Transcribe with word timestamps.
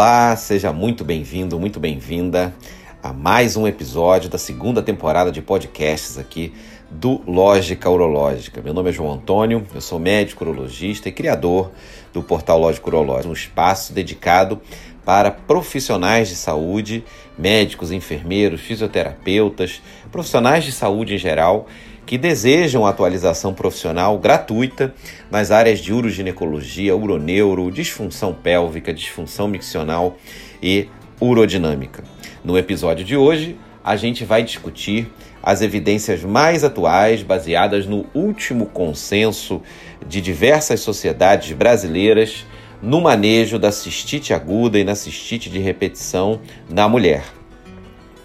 Olá, 0.00 0.34
seja 0.34 0.72
muito 0.72 1.04
bem-vindo, 1.04 1.60
muito 1.60 1.78
bem-vinda 1.78 2.54
a 3.02 3.12
mais 3.12 3.54
um 3.54 3.66
episódio 3.66 4.30
da 4.30 4.38
segunda 4.38 4.80
temporada 4.82 5.30
de 5.30 5.42
podcasts 5.42 6.16
aqui 6.16 6.54
do 6.90 7.20
Lógica 7.26 7.90
Urológica. 7.90 8.62
Meu 8.62 8.72
nome 8.72 8.88
é 8.88 8.92
João 8.94 9.12
Antônio, 9.12 9.62
eu 9.74 9.80
sou 9.82 9.98
médico 9.98 10.42
urologista 10.42 11.10
e 11.10 11.12
criador 11.12 11.70
do 12.14 12.22
portal 12.22 12.58
Lógico 12.58 12.88
Urológico, 12.88 13.28
um 13.28 13.34
espaço 13.34 13.92
dedicado 13.92 14.58
para 15.04 15.30
profissionais 15.30 16.30
de 16.30 16.36
saúde, 16.36 17.04
médicos, 17.36 17.92
enfermeiros, 17.92 18.62
fisioterapeutas, 18.62 19.82
profissionais 20.10 20.64
de 20.64 20.72
saúde 20.72 21.14
em 21.14 21.18
geral 21.18 21.66
que 22.10 22.18
desejam 22.18 22.84
atualização 22.84 23.54
profissional 23.54 24.18
gratuita 24.18 24.92
nas 25.30 25.52
áreas 25.52 25.78
de 25.78 25.92
uroginecologia, 25.92 26.96
uroneuro, 26.96 27.70
disfunção 27.70 28.34
pélvica, 28.34 28.92
disfunção 28.92 29.46
miccional 29.46 30.18
e 30.60 30.88
urodinâmica. 31.20 32.02
No 32.42 32.58
episódio 32.58 33.04
de 33.04 33.16
hoje, 33.16 33.56
a 33.84 33.94
gente 33.94 34.24
vai 34.24 34.42
discutir 34.42 35.08
as 35.40 35.62
evidências 35.62 36.24
mais 36.24 36.64
atuais 36.64 37.22
baseadas 37.22 37.86
no 37.86 38.04
último 38.12 38.66
consenso 38.66 39.62
de 40.04 40.20
diversas 40.20 40.80
sociedades 40.80 41.52
brasileiras 41.52 42.44
no 42.82 43.00
manejo 43.00 43.56
da 43.56 43.70
cistite 43.70 44.34
aguda 44.34 44.80
e 44.80 44.82
na 44.82 44.96
cistite 44.96 45.48
de 45.48 45.60
repetição 45.60 46.40
na 46.68 46.88
mulher. 46.88 47.22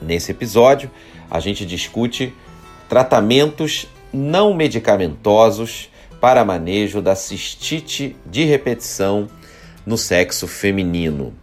Nesse 0.02 0.32
episódio, 0.32 0.90
a 1.30 1.40
gente 1.40 1.68
discute 1.68 2.34
tratamentos 2.90 3.88
não 4.14 4.54
medicamentosos 4.54 5.90
para 6.22 6.46
manejo 6.46 7.02
da 7.02 7.16
cistite 7.16 8.16
de 8.26 8.44
repetição 8.46 9.28
no 9.86 9.98
sexo 9.98 10.48
feminino. 10.48 11.34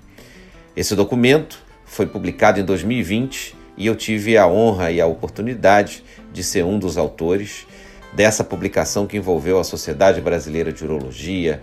Esse 0.74 0.96
documento 0.96 1.62
foi 1.84 2.06
publicado 2.06 2.58
em 2.58 2.64
2020 2.64 3.54
e 3.76 3.86
eu 3.86 3.94
tive 3.94 4.36
a 4.36 4.46
honra 4.46 4.90
e 4.90 5.00
a 5.00 5.06
oportunidade 5.06 6.02
de 6.32 6.42
ser 6.42 6.64
um 6.64 6.78
dos 6.78 6.96
autores 6.96 7.66
dessa 8.12 8.42
publicação 8.42 9.06
que 9.06 9.16
envolveu 9.16 9.58
a 9.58 9.64
Sociedade 9.64 10.20
Brasileira 10.20 10.72
de 10.72 10.84
Urologia, 10.84 11.62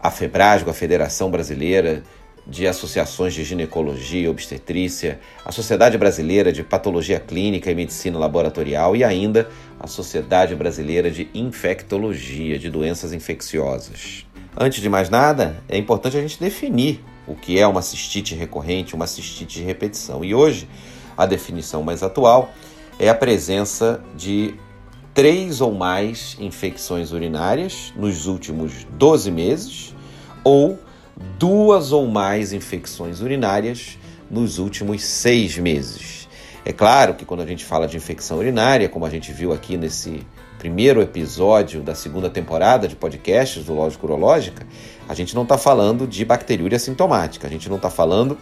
a 0.00 0.10
FEBRASGO, 0.10 0.70
a 0.70 0.74
Federação 0.74 1.30
Brasileira 1.30 2.02
de 2.48 2.66
associações 2.66 3.34
de 3.34 3.44
ginecologia 3.44 4.22
e 4.22 4.28
obstetrícia, 4.28 5.20
a 5.44 5.52
Sociedade 5.52 5.98
Brasileira 5.98 6.50
de 6.50 6.62
Patologia 6.62 7.20
Clínica 7.20 7.70
e 7.70 7.74
Medicina 7.74 8.18
Laboratorial 8.18 8.96
e 8.96 9.04
ainda 9.04 9.50
a 9.78 9.86
Sociedade 9.86 10.54
Brasileira 10.54 11.10
de 11.10 11.28
Infectologia, 11.34 12.58
de 12.58 12.70
doenças 12.70 13.12
infecciosas. 13.12 14.24
Antes 14.56 14.80
de 14.80 14.88
mais 14.88 15.10
nada, 15.10 15.62
é 15.68 15.76
importante 15.76 16.16
a 16.16 16.20
gente 16.22 16.40
definir 16.40 17.04
o 17.26 17.34
que 17.34 17.58
é 17.58 17.66
uma 17.66 17.82
cistite 17.82 18.34
recorrente, 18.34 18.94
uma 18.94 19.06
cistite 19.06 19.58
de 19.58 19.62
repetição. 19.62 20.24
E 20.24 20.34
hoje, 20.34 20.66
a 21.16 21.26
definição 21.26 21.82
mais 21.82 22.02
atual 22.02 22.50
é 22.98 23.10
a 23.10 23.14
presença 23.14 24.02
de 24.16 24.54
três 25.12 25.60
ou 25.60 25.74
mais 25.74 26.34
infecções 26.40 27.12
urinárias 27.12 27.92
nos 27.94 28.26
últimos 28.26 28.86
12 28.96 29.30
meses 29.30 29.94
ou 30.42 30.78
duas 31.38 31.92
ou 31.92 32.06
mais 32.06 32.52
infecções 32.52 33.20
urinárias 33.20 33.98
nos 34.30 34.58
últimos 34.58 35.02
seis 35.02 35.56
meses. 35.58 36.28
É 36.64 36.72
claro 36.72 37.14
que 37.14 37.24
quando 37.24 37.40
a 37.40 37.46
gente 37.46 37.64
fala 37.64 37.88
de 37.88 37.96
infecção 37.96 38.38
urinária, 38.38 38.88
como 38.88 39.06
a 39.06 39.10
gente 39.10 39.32
viu 39.32 39.52
aqui 39.52 39.76
nesse 39.76 40.26
primeiro 40.58 41.00
episódio 41.00 41.82
da 41.82 41.94
segunda 41.94 42.28
temporada 42.28 42.86
de 42.86 42.96
podcasts 42.96 43.64
do 43.64 43.72
Lógico 43.72 44.06
Urológica, 44.06 44.66
a 45.08 45.14
gente 45.14 45.34
não 45.34 45.44
está 45.44 45.56
falando 45.56 46.06
de 46.06 46.24
bacteriúria 46.24 46.78
sintomática, 46.78 47.46
a 47.46 47.50
gente 47.50 47.68
não 47.68 47.76
está 47.76 47.88
falando 47.88 48.36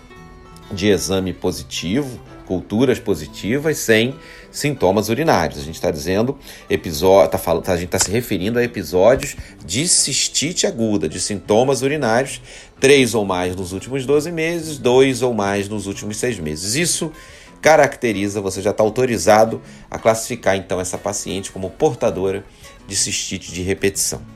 de 0.72 0.88
exame 0.88 1.32
positivo, 1.32 2.18
culturas 2.46 2.98
positivas 2.98 3.76
sem 3.76 4.14
sintomas 4.50 5.08
urinários. 5.08 5.58
A 5.58 5.62
gente 5.62 5.74
está 5.74 5.90
dizendo 5.90 6.38
episódio, 6.70 7.30
tá 7.30 7.38
falando, 7.38 7.68
a 7.68 7.76
gente 7.76 7.86
está 7.86 7.98
se 7.98 8.10
referindo 8.10 8.58
a 8.58 8.62
episódios 8.62 9.36
de 9.64 9.86
cistite 9.86 10.66
aguda, 10.66 11.08
de 11.08 11.20
sintomas 11.20 11.82
urinários, 11.82 12.40
três 12.80 13.14
ou 13.14 13.24
mais 13.24 13.54
nos 13.54 13.72
últimos 13.72 14.06
12 14.06 14.32
meses, 14.32 14.78
dois 14.78 15.20
ou 15.20 15.34
mais 15.34 15.68
nos 15.68 15.86
últimos 15.86 16.16
seis 16.16 16.38
meses. 16.38 16.74
Isso 16.74 17.12
caracteriza, 17.60 18.40
você 18.40 18.62
já 18.62 18.70
está 18.70 18.82
autorizado 18.82 19.60
a 19.90 19.98
classificar 19.98 20.56
então 20.56 20.80
essa 20.80 20.96
paciente 20.96 21.50
como 21.50 21.68
portadora 21.68 22.44
de 22.86 22.94
cistite 22.94 23.52
de 23.52 23.62
repetição. 23.62 24.35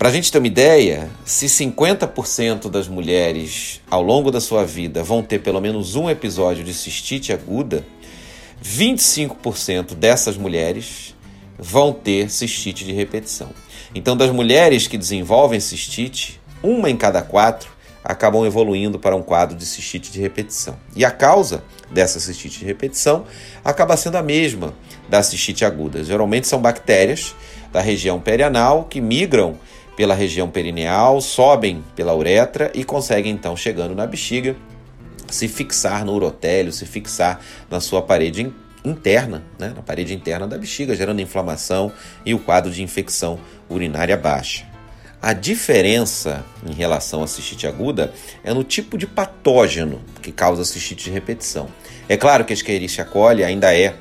Para 0.00 0.08
a 0.08 0.12
gente 0.12 0.32
ter 0.32 0.38
uma 0.38 0.46
ideia, 0.46 1.10
se 1.26 1.44
50% 1.44 2.70
das 2.70 2.88
mulheres 2.88 3.82
ao 3.90 4.02
longo 4.02 4.30
da 4.30 4.40
sua 4.40 4.64
vida 4.64 5.02
vão 5.02 5.22
ter 5.22 5.40
pelo 5.40 5.60
menos 5.60 5.94
um 5.94 6.08
episódio 6.08 6.64
de 6.64 6.72
cistite 6.72 7.34
aguda, 7.34 7.84
25% 8.64 9.94
dessas 9.94 10.38
mulheres 10.38 11.14
vão 11.58 11.92
ter 11.92 12.30
cistite 12.30 12.82
de 12.82 12.94
repetição. 12.94 13.50
Então, 13.94 14.16
das 14.16 14.30
mulheres 14.30 14.86
que 14.86 14.96
desenvolvem 14.96 15.60
cistite, 15.60 16.40
uma 16.62 16.88
em 16.88 16.96
cada 16.96 17.20
quatro 17.20 17.68
acabam 18.02 18.46
evoluindo 18.46 18.98
para 18.98 19.14
um 19.14 19.22
quadro 19.22 19.54
de 19.54 19.66
cistite 19.66 20.10
de 20.10 20.18
repetição. 20.18 20.78
E 20.96 21.04
a 21.04 21.10
causa 21.10 21.62
dessa 21.90 22.18
cistite 22.18 22.60
de 22.60 22.64
repetição 22.64 23.26
acaba 23.62 23.98
sendo 23.98 24.16
a 24.16 24.22
mesma 24.22 24.72
da 25.10 25.22
cistite 25.22 25.62
aguda. 25.62 26.02
Geralmente 26.02 26.48
são 26.48 26.58
bactérias 26.58 27.34
da 27.70 27.82
região 27.82 28.18
perianal 28.18 28.84
que 28.84 28.98
migram 28.98 29.58
pela 30.00 30.14
região 30.14 30.48
perineal, 30.48 31.20
sobem 31.20 31.84
pela 31.94 32.14
uretra 32.14 32.72
e 32.74 32.84
conseguem 32.84 33.34
então, 33.34 33.54
chegando 33.54 33.94
na 33.94 34.06
bexiga, 34.06 34.56
se 35.28 35.46
fixar 35.46 36.06
no 36.06 36.14
urotélio, 36.14 36.72
se 36.72 36.86
fixar 36.86 37.38
na 37.70 37.80
sua 37.80 38.00
parede 38.00 38.50
interna, 38.82 39.44
né, 39.58 39.74
na 39.76 39.82
parede 39.82 40.14
interna 40.14 40.48
da 40.48 40.56
bexiga, 40.56 40.96
gerando 40.96 41.20
inflamação 41.20 41.92
e 42.24 42.32
o 42.32 42.38
quadro 42.38 42.72
de 42.72 42.82
infecção 42.82 43.38
urinária 43.68 44.16
baixa. 44.16 44.64
A 45.20 45.34
diferença 45.34 46.46
em 46.66 46.72
relação 46.72 47.22
à 47.22 47.26
cistite 47.26 47.66
aguda 47.66 48.10
é 48.42 48.54
no 48.54 48.64
tipo 48.64 48.96
de 48.96 49.06
patógeno 49.06 50.00
que 50.22 50.32
causa 50.32 50.64
cistite 50.64 51.04
de 51.04 51.10
repetição. 51.10 51.68
É 52.08 52.16
claro 52.16 52.46
que 52.46 52.54
a 52.54 52.56
Escherichia 52.56 53.04
coli 53.04 53.44
ainda 53.44 53.76
é 53.76 53.96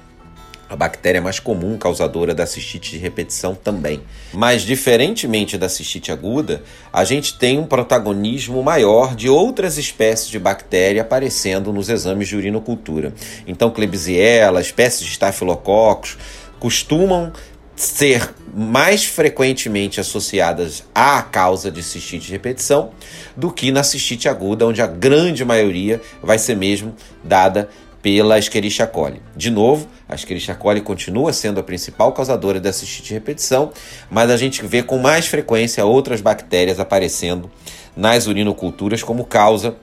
a 0.70 0.76
bactéria 0.76 1.20
mais 1.20 1.40
comum 1.40 1.78
causadora 1.78 2.36
da 2.36 2.46
cistite 2.46 2.92
de 2.92 2.98
repetição 2.98 3.56
também. 3.56 4.02
Mas, 4.32 4.62
diferentemente 4.62 5.58
da 5.58 5.68
cistite 5.68 6.12
aguda, 6.12 6.62
a 6.94 7.04
gente 7.04 7.38
tem 7.40 7.58
um 7.58 7.66
protagonismo 7.66 8.62
maior 8.62 9.16
de 9.16 9.28
outras 9.28 9.80
espécies 9.80 10.30
de 10.30 10.38
bactéria 10.38 11.02
aparecendo 11.02 11.74
nos 11.74 11.90
exames 11.90 12.28
de 12.28 12.36
urinocultura. 12.36 13.14
Então, 13.48 13.72
Klebsiella, 13.72 14.62
espécies 14.62 15.06
de 15.06 15.12
Staphylococcus 15.14 16.18
costumam 16.60 17.34
ser 17.76 18.36
mais 18.54 19.06
frequentemente 19.06 20.02
associadas 20.02 20.84
à 20.94 21.22
causa 21.22 21.72
de 21.72 21.82
cistite 21.82 22.26
de 22.26 22.32
repetição 22.34 22.92
do 23.38 23.50
que 23.50 23.72
na 23.72 23.84
cistite 23.84 24.28
aguda, 24.28 24.68
onde 24.68 24.82
a 24.82 24.88
grande 24.88 25.46
maioria 25.46 26.02
vai 26.22 26.38
ser 26.38 26.58
mesmo 26.58 26.94
dada 27.24 27.70
pela 28.02 28.38
Escherichia 28.38 28.88
coli. 28.88 29.22
De 29.36 29.52
novo, 29.52 29.88
a 30.08 30.16
Escherichia 30.16 30.56
coli 30.56 30.82
continua 30.82 31.34
sendo 31.34 31.60
a 31.60 31.64
principal 31.64 32.12
causadora 32.14 32.60
da 32.60 32.72
cistite 32.72 33.10
de 33.10 33.14
repetição, 33.14 33.72
mas 34.10 34.30
a 34.30 34.38
gente 34.38 34.66
vê 34.66 34.82
com 34.82 34.98
mais 34.98 35.28
frequência 35.28 35.86
outras 35.86 36.22
bactérias 36.22 36.80
aparecendo 36.80 37.50
nas 37.96 38.28
urinoculturas 38.28 39.04
como 39.04 39.26
causa 39.26 39.76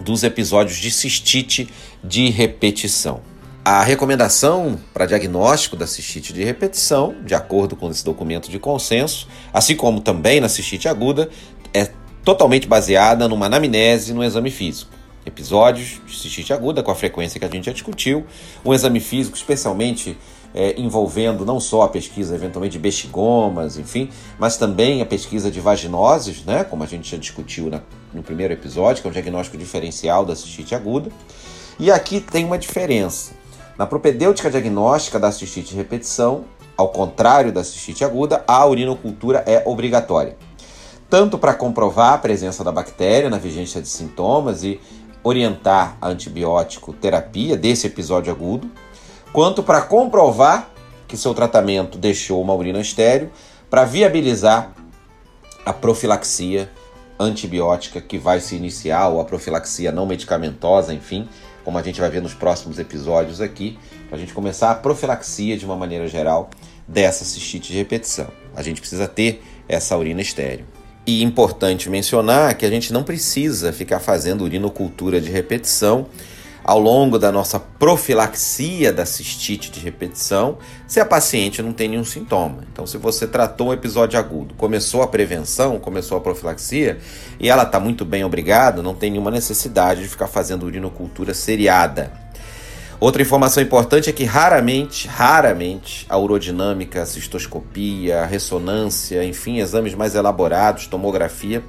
dos 0.00 0.22
episódios 0.22 0.78
de 0.78 0.90
cistite 0.90 1.68
de 2.02 2.30
repetição. 2.30 3.20
A 3.62 3.82
recomendação 3.82 4.78
para 4.94 5.04
diagnóstico 5.04 5.76
da 5.76 5.86
cistite 5.86 6.32
de 6.32 6.42
repetição, 6.42 7.14
de 7.24 7.34
acordo 7.34 7.76
com 7.76 7.90
esse 7.90 8.04
documento 8.04 8.50
de 8.50 8.58
consenso, 8.58 9.28
assim 9.52 9.76
como 9.76 10.00
também 10.00 10.40
na 10.40 10.48
cistite 10.48 10.88
aguda, 10.88 11.28
é 11.74 11.90
totalmente 12.24 12.66
baseada 12.66 13.28
numa 13.28 13.46
anamnese 13.46 14.14
no 14.14 14.24
exame 14.24 14.50
físico 14.50 14.99
episódios 15.24 16.00
de 16.06 16.16
cistite 16.16 16.52
aguda, 16.52 16.82
com 16.82 16.90
a 16.90 16.94
frequência 16.94 17.38
que 17.38 17.44
a 17.44 17.48
gente 17.48 17.66
já 17.66 17.72
discutiu, 17.72 18.24
um 18.64 18.72
exame 18.72 19.00
físico, 19.00 19.36
especialmente 19.36 20.16
é, 20.54 20.74
envolvendo 20.80 21.44
não 21.44 21.60
só 21.60 21.82
a 21.82 21.88
pesquisa 21.88 22.34
eventualmente 22.34 22.72
de 22.72 22.78
bexigomas, 22.78 23.78
enfim, 23.78 24.10
mas 24.38 24.56
também 24.56 25.00
a 25.02 25.06
pesquisa 25.06 25.50
de 25.50 25.60
vaginoses, 25.60 26.44
né, 26.44 26.64
como 26.64 26.82
a 26.82 26.86
gente 26.86 27.10
já 27.10 27.16
discutiu 27.16 27.70
na, 27.70 27.80
no 28.12 28.22
primeiro 28.22 28.52
episódio, 28.52 29.02
que 29.02 29.08
é 29.08 29.10
um 29.10 29.12
diagnóstico 29.12 29.56
diferencial 29.56 30.24
da 30.24 30.34
cistite 30.34 30.74
aguda. 30.74 31.10
E 31.78 31.90
aqui 31.90 32.20
tem 32.20 32.44
uma 32.44 32.58
diferença. 32.58 33.32
Na 33.78 33.86
propedêutica 33.86 34.50
diagnóstica 34.50 35.18
da 35.18 35.32
cistite 35.32 35.70
de 35.70 35.76
repetição, 35.76 36.44
ao 36.76 36.88
contrário 36.88 37.52
da 37.52 37.64
cistite 37.64 38.04
aguda, 38.04 38.44
a 38.46 38.66
urinocultura 38.66 39.42
é 39.46 39.62
obrigatória. 39.64 40.36
Tanto 41.08 41.38
para 41.38 41.54
comprovar 41.54 42.12
a 42.12 42.18
presença 42.18 42.62
da 42.62 42.70
bactéria 42.70 43.28
na 43.28 43.38
vigência 43.38 43.80
de 43.82 43.88
sintomas 43.88 44.62
e 44.62 44.80
orientar 45.22 45.96
a 46.00 46.08
antibiótico 46.08 46.92
terapia 46.92 47.56
desse 47.56 47.86
episódio 47.86 48.32
agudo, 48.32 48.70
quanto 49.32 49.62
para 49.62 49.82
comprovar 49.82 50.70
que 51.06 51.16
seu 51.16 51.34
tratamento 51.34 51.98
deixou 51.98 52.40
uma 52.40 52.54
urina 52.54 52.80
estéreo, 52.80 53.30
para 53.68 53.84
viabilizar 53.84 54.72
a 55.64 55.72
profilaxia 55.72 56.70
antibiótica 57.18 58.00
que 58.00 58.18
vai 58.18 58.40
se 58.40 58.56
iniciar, 58.56 59.08
ou 59.08 59.20
a 59.20 59.24
profilaxia 59.24 59.92
não 59.92 60.06
medicamentosa, 60.06 60.94
enfim, 60.94 61.28
como 61.64 61.76
a 61.76 61.82
gente 61.82 62.00
vai 62.00 62.08
ver 62.08 62.22
nos 62.22 62.34
próximos 62.34 62.78
episódios 62.78 63.40
aqui, 63.40 63.78
para 64.08 64.16
a 64.16 64.20
gente 64.20 64.32
começar 64.32 64.70
a 64.70 64.74
profilaxia 64.74 65.56
de 65.56 65.64
uma 65.64 65.76
maneira 65.76 66.08
geral 66.08 66.48
dessa 66.88 67.24
cistite 67.24 67.72
de 67.72 67.78
repetição. 67.78 68.28
A 68.56 68.62
gente 68.62 68.80
precisa 68.80 69.06
ter 69.06 69.42
essa 69.68 69.96
urina 69.96 70.20
estéreo. 70.20 70.79
E 71.06 71.22
importante 71.22 71.88
mencionar 71.88 72.54
que 72.54 72.66
a 72.66 72.70
gente 72.70 72.92
não 72.92 73.02
precisa 73.02 73.72
ficar 73.72 74.00
fazendo 74.00 74.44
urinocultura 74.44 75.20
de 75.20 75.30
repetição 75.30 76.06
ao 76.62 76.78
longo 76.78 77.18
da 77.18 77.32
nossa 77.32 77.58
profilaxia 77.58 78.92
da 78.92 79.06
cistite 79.06 79.70
de 79.70 79.80
repetição 79.80 80.58
se 80.86 81.00
a 81.00 81.04
paciente 81.06 81.62
não 81.62 81.72
tem 81.72 81.88
nenhum 81.88 82.04
sintoma. 82.04 82.64
Então, 82.72 82.86
se 82.86 82.98
você 82.98 83.26
tratou 83.26 83.68
um 83.68 83.72
episódio 83.72 84.18
agudo, 84.18 84.54
começou 84.54 85.02
a 85.02 85.08
prevenção, 85.08 85.78
começou 85.78 86.18
a 86.18 86.20
profilaxia 86.20 86.98
e 87.38 87.48
ela 87.48 87.62
está 87.62 87.80
muito 87.80 88.04
bem, 88.04 88.24
obrigado, 88.24 88.82
não 88.82 88.94
tem 88.94 89.10
nenhuma 89.10 89.30
necessidade 89.30 90.02
de 90.02 90.08
ficar 90.08 90.28
fazendo 90.28 90.66
urinocultura 90.66 91.34
seriada. 91.34 92.12
Outra 93.00 93.22
informação 93.22 93.62
importante 93.62 94.10
é 94.10 94.12
que 94.12 94.24
raramente, 94.24 95.08
raramente, 95.08 96.04
a 96.06 96.18
urodinâmica, 96.18 97.00
a 97.00 97.06
cistoscopia, 97.06 98.20
a 98.20 98.26
ressonância, 98.26 99.24
enfim, 99.24 99.58
exames 99.58 99.94
mais 99.94 100.14
elaborados, 100.14 100.86
tomografia, 100.86 101.64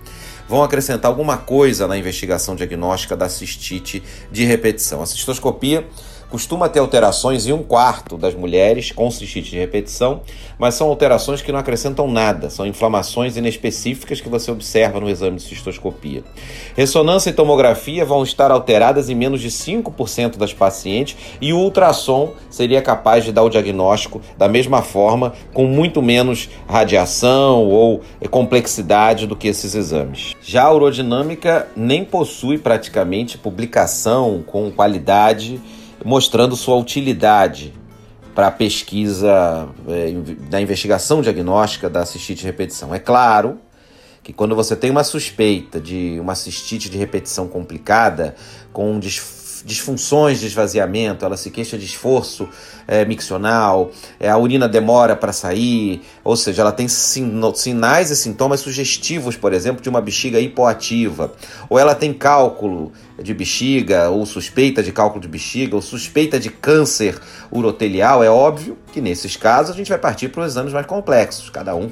vão 0.50 0.62
acrescentar 0.62 1.10
alguma 1.10 1.38
coisa 1.38 1.88
na 1.88 1.98
investigação 1.98 2.54
diagnóstica 2.54 3.16
da 3.16 3.30
cistite 3.30 4.04
de 4.30 4.44
repetição. 4.44 5.01
A 5.01 5.06
cistoscopia 5.06 5.88
costuma 6.31 6.69
ter 6.69 6.80
alterações 6.80 7.45
em 7.45 7.51
um 7.51 7.62
quarto 7.62 8.18
das 8.18 8.33
mulheres 8.33 8.92
com 8.92 9.12
cistite 9.12 9.51
de 9.51 9.60
repetição, 9.60 10.22
mas 10.57 10.75
são 10.75 10.88
alterações 10.88 11.42
que 11.42 11.51
não 11.51 11.60
acrescentam 11.60 12.10
nada, 12.10 12.50
são 12.50 12.66
inflamações 12.66 13.36
inespecíficas 13.36 14.22
que 14.22 14.30
você 14.30 14.50
observa 14.50 15.01
no 15.01 15.10
exame 15.10 15.36
de 15.38 15.44
cistoscopia. 15.44 16.24
Ressonância 16.75 17.30
e 17.30 17.33
tomografia 17.33 18.06
vão 18.06 18.24
estar 18.24 18.50
alteradas 18.50 19.10
em 19.10 19.16
menos 19.16 19.42
de 19.42 19.50
5% 19.50 20.38
das 20.38 20.54
pacientes 20.54 21.18
e 21.42 21.51
o 21.51 21.57
ultrassom 21.57 22.33
seria 22.50 22.81
capaz 22.81 23.25
de 23.25 23.33
dar 23.33 23.44
o 23.44 23.50
diagnóstico 23.50 24.22
da 24.38 24.48
mesma 24.48 24.81
forma, 24.81 25.33
com 25.54 25.68
muito 25.68 26.01
menos 26.01 26.50
radiação 26.66 27.66
ou 27.66 28.01
complexidade 28.30 29.28
do 29.28 29.36
que 29.36 29.50
esses 29.50 29.75
exames. 29.75 30.33
Já 30.42 30.63
a 30.63 30.74
urodinâmica 30.74 31.68
nem 31.75 32.06
possui 32.06 32.57
praticamente 32.57 33.38
publicação 33.38 34.42
com 34.48 34.72
qualidade 34.72 35.60
mostrando 36.03 36.56
sua 36.56 36.75
utilidade 36.75 37.74
para 38.33 38.48
a 38.48 38.51
pesquisa 38.51 39.69
é, 39.88 40.12
da 40.50 40.62
investigação 40.62 41.21
diagnóstica 41.21 41.89
da 41.89 42.06
cistite 42.06 42.42
de 42.42 42.45
repetição. 42.45 42.94
É 42.94 43.00
claro 43.00 43.59
que 44.24 44.31
quando 44.31 44.56
você 44.56 44.75
tem 44.75 44.89
uma 44.89 45.03
suspeita 45.03 45.80
de 45.80 46.18
uma 46.19 46.36
cistite 46.36 46.89
de 46.89 46.98
repetição 46.98 47.48
complicada, 47.48 48.36
com 48.71 49.00
disfunções 49.66 50.40
de 50.40 50.48
esvaziamento, 50.48 51.25
ela 51.25 51.38
se 51.38 51.50
queixa 51.50 51.78
de 51.78 51.86
esforço 51.86 52.48
é, 52.88 53.06
miccional, 53.06 53.92
é, 54.19 54.30
a 54.30 54.38
urina 54.38 54.68
demora 54.68 55.16
para 55.16 55.31
sair, 55.31 56.02
ou 56.24 56.36
seja, 56.36 56.62
ela 56.62 56.72
tem 56.72 56.88
sinais 56.88 58.12
e 58.12 58.16
sintomas 58.16 58.60
sugestivos, 58.60 59.36
por 59.36 59.54
exemplo, 59.54 59.81
de 59.81 59.90
uma 59.90 60.02
bexiga 60.02 60.40
hipoativa, 60.40 61.34
ou 61.69 61.78
ela 61.78 61.96
tem 61.96 62.13
cálculo 62.13 62.92
de 63.22 63.34
bexiga, 63.34 64.10
ou 64.10 64.25
suspeita 64.25 64.81
de 64.81 64.92
cálculo 64.92 65.22
de 65.22 65.28
bexiga, 65.28 65.75
ou 65.75 65.81
suspeita 65.81 66.40
de 66.40 66.50
câncer 66.50 67.19
urotelial, 67.52 68.24
é 68.24 68.30
óbvio 68.30 68.78
que 68.92 69.02
nesses 69.02 69.36
casos 69.36 69.74
a 69.74 69.78
gente 69.78 69.90
vai 69.90 70.00
partir 70.00 70.30
para 70.30 70.42
os 70.42 70.52
exames 70.52 70.74
mais 70.74 70.86
complexos, 70.86 71.50
cada 71.50 71.75
um 71.75 71.92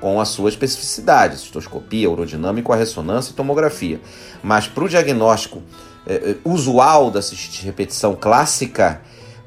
com 0.00 0.18
a 0.18 0.24
sua 0.24 0.48
especificidade, 0.48 1.38
cistoscopia, 1.38 2.10
urodinâmica, 2.10 2.72
a 2.72 2.76
ressonância 2.76 3.32
e 3.32 3.34
tomografia. 3.34 4.00
Mas 4.42 4.66
para 4.66 4.84
o 4.84 4.88
diagnóstico 4.88 5.62
é, 6.10 6.36
usual 6.44 7.10
da 7.10 7.20
repetição 7.62 8.16
clássica, 8.16 9.00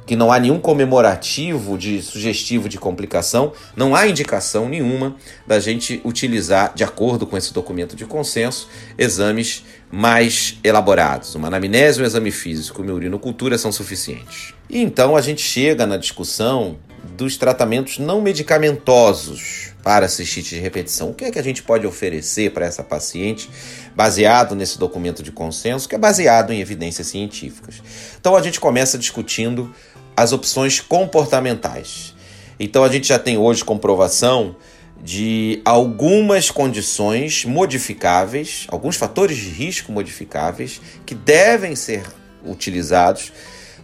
que 0.06 0.15
não 0.15 0.31
há 0.31 0.39
nenhum 0.39 0.60
comemorativo 0.60 1.77
de 1.77 2.01
sugestivo 2.01 2.68
de 2.68 2.77
complicação, 2.77 3.54
não 3.75 3.95
há 3.95 4.07
indicação 4.07 4.68
nenhuma 4.68 5.15
da 5.48 5.60
gente 5.60 6.01
utilizar, 6.04 6.74
de 6.74 6.83
acordo 6.83 7.25
com 7.25 7.38
esse 7.38 7.54
documento 7.54 7.95
de 7.95 8.06
consenso, 8.06 8.69
exames 8.98 9.63
mais 9.94 10.57
elaborados. 10.63 11.36
Uma 11.36 11.50
anamnese, 11.50 12.01
um 12.01 12.06
exame 12.06 12.31
físico 12.31 12.81
e 12.81 12.84
uma 12.84 12.94
urinocultura 12.94 13.60
são 13.60 13.72
suficientes. 13.72 14.51
E 14.68 14.81
então 14.81 15.16
a 15.16 15.22
gente 15.22 15.44
chega 15.44 15.86
na 15.86 15.98
discussão 15.98 16.80
dos 17.16 17.38
tratamentos 17.38 18.00
não 18.00 18.19
medicamentosos 18.19 19.69
para 19.84 20.07
cistite 20.07 20.56
de 20.56 20.62
repetição. 20.62 21.12
O 21.12 21.13
que 21.13 21.25
é 21.25 21.31
que 21.31 21.38
a 21.38 21.44
gente 21.44 21.62
pode 21.62 21.86
oferecer 21.86 22.51
para 22.54 22.66
essa 22.66 22.81
paciente 22.81 23.48
baseado 23.95 24.56
nesse 24.56 24.80
documento 24.80 25.22
de 25.22 25.31
consenso, 25.31 25.88
que 25.88 25.94
é 25.94 26.00
baseado 26.00 26.51
em 26.51 26.60
evidências 26.60 27.06
científicas? 27.06 27.75
Então 28.19 28.36
a 28.36 28.42
gente 28.42 28.60
começa 28.60 28.98
discutindo 28.98 29.72
as 30.18 30.31
opções 30.31 30.80
comportamentais. 30.80 32.16
Então 32.60 32.84
a 32.84 32.90
gente 32.90 33.10
já 33.10 33.19
tem 33.19 33.38
hoje 33.38 33.63
comprovação 33.63 34.56
de 35.01 35.62
algumas 35.66 36.50
condições 36.50 37.45
modificáveis, 37.45 38.66
alguns 38.69 38.95
fatores 38.95 39.38
de 39.38 39.50
risco 39.50 39.92
modificáveis 39.92 40.80
que 41.06 41.13
devem 41.13 41.75
ser 41.75 42.04
utilizados 42.45 43.31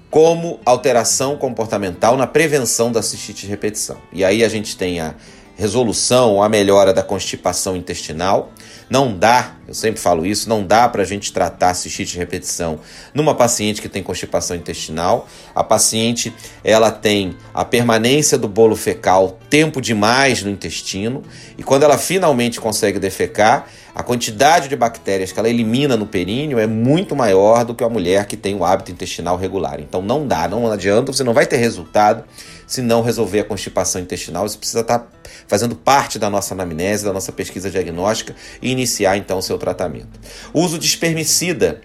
como 0.10 0.60
alteração 0.66 1.38
comportamental 1.38 2.18
na 2.18 2.26
prevenção 2.26 2.92
da 2.92 3.02
cistite 3.02 3.42
de 3.42 3.48
repetição. 3.48 3.98
E 4.12 4.24
aí 4.24 4.44
a 4.44 4.50
gente 4.50 4.76
tem 4.76 5.00
a 5.00 5.14
resolução, 5.60 6.42
a 6.42 6.48
melhora 6.48 6.94
da 6.94 7.04
constipação 7.04 7.76
intestinal. 7.76 8.54
Não 8.90 9.16
dá, 9.16 9.56
eu 9.68 9.74
sempre 9.74 10.00
falo 10.00 10.26
isso, 10.26 10.48
não 10.48 10.66
dá 10.66 10.88
para 10.88 11.02
a 11.02 11.06
gente 11.06 11.34
tratar 11.34 11.74
cistite 11.74 12.14
de 12.14 12.18
repetição 12.18 12.80
numa 13.14 13.36
paciente 13.36 13.82
que 13.82 13.90
tem 13.90 14.02
constipação 14.02 14.56
intestinal. 14.56 15.28
A 15.54 15.62
paciente 15.62 16.34
ela 16.64 16.90
tem 16.90 17.36
a 17.54 17.66
permanência 17.66 18.38
do 18.38 18.48
bolo 18.48 18.76
fecal 18.76 19.38
tempo 19.50 19.82
demais 19.82 20.42
no 20.42 20.50
intestino 20.50 21.22
e 21.58 21.62
quando 21.62 21.84
ela 21.84 21.98
finalmente 21.98 22.60
consegue 22.62 22.98
defecar, 22.98 23.68
a 23.94 24.02
quantidade 24.02 24.70
de 24.70 24.78
bactérias 24.78 25.34
que 25.34 25.40
ela 25.40 25.50
elimina 25.50 25.98
no 25.98 26.06
períneo 26.06 26.58
é 26.58 26.66
muito 26.66 27.16
maior 27.18 27.66
do 27.66 27.76
que 27.76 27.84
a 27.84 27.90
mulher 27.90 28.26
que 28.28 28.38
tem 28.38 28.56
o 28.56 28.64
hábito 28.64 28.92
intestinal 28.92 29.36
regular. 29.36 29.80
Então 29.82 30.02
não 30.02 30.26
dá, 30.26 30.48
não 30.48 30.72
adianta, 30.72 31.12
você 31.12 31.24
não 31.24 31.34
vai 31.34 31.46
ter 31.46 31.58
resultado 31.58 32.24
se 32.70 32.84
não 32.84 33.02
resolver 33.02 33.40
a 33.40 33.44
constipação 33.44 34.00
intestinal. 34.00 34.46
Isso 34.46 34.60
precisa 34.60 34.82
estar 34.82 35.00
tá 35.00 35.08
fazendo 35.48 35.76
parte 35.76 36.20
da 36.20 36.30
nossa 36.30 36.54
anamnese, 36.54 37.04
da 37.04 37.12
nossa 37.12 37.32
pesquisa 37.32 37.70
diagnóstica 37.70 38.36
e 38.62 38.72
iniciar 38.72 39.18
então 39.18 39.40
o 39.40 39.42
seu 39.42 39.58
tratamento. 39.58 40.20
O 40.54 40.62
uso 40.62 40.78
de 40.78 40.86
espermicida 40.86 41.82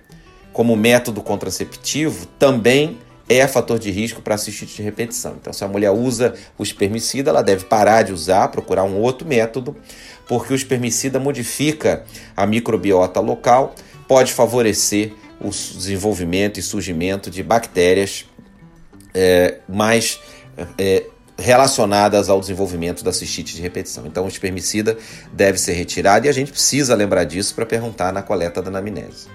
como 0.53 0.77
método 0.77 1.23
contraceptivo 1.23 2.27
também 2.39 2.99
é 3.27 3.49
fator 3.49 3.79
de 3.79 3.91
risco 3.91 4.21
para 4.21 4.37
cistite 4.37 4.77
de 4.77 4.83
repetição. 4.83 5.37
Então, 5.41 5.55
se 5.55 5.65
a 5.65 5.69
mulher 5.69 5.91
usa 5.91 6.35
o 6.59 6.63
espermicida, 6.63 7.31
ela 7.31 7.43
deve 7.43 7.65
parar 7.65 8.03
de 8.03 8.13
usar, 8.13 8.49
procurar 8.49 8.85
um 8.85 8.99
outro 8.99 9.27
método, 9.27 9.75
porque 10.29 10.53
o 10.53 10.57
espermicida 10.57 11.19
modifica 11.19 12.05
a 12.37 12.47
microbiota 12.47 13.21
local, 13.21 13.75
pode 14.07 14.35
favorecer 14.35 15.15
o 15.41 15.49
desenvolvimento 15.49 16.61
e 16.61 16.63
surgimento 16.63 17.31
de 17.31 17.43
bactérias 17.43 18.27
é, 19.15 19.59
mais 19.69 20.21
é, 20.79 21.05
relacionadas 21.37 22.29
ao 22.29 22.41
desenvolvimento 22.41 23.03
da 23.03 23.13
cistite 23.13 23.57
de 23.57 23.63
repetição. 23.63 24.07
Então, 24.07 24.25
o 24.25 24.29
espermicida 24.29 24.97
deve 25.33 25.59
ser 25.59 25.73
retirado 25.73 26.27
e 26.27 26.29
a 26.29 26.33
gente 26.33 26.53
precisa 26.53 26.95
lembrar 26.95 27.25
disso 27.25 27.55
para 27.55 27.67
perguntar 27.67 28.13
na 28.13 28.23
coleta 28.23 28.63
da 28.63 28.69
anamnese. 28.69 29.27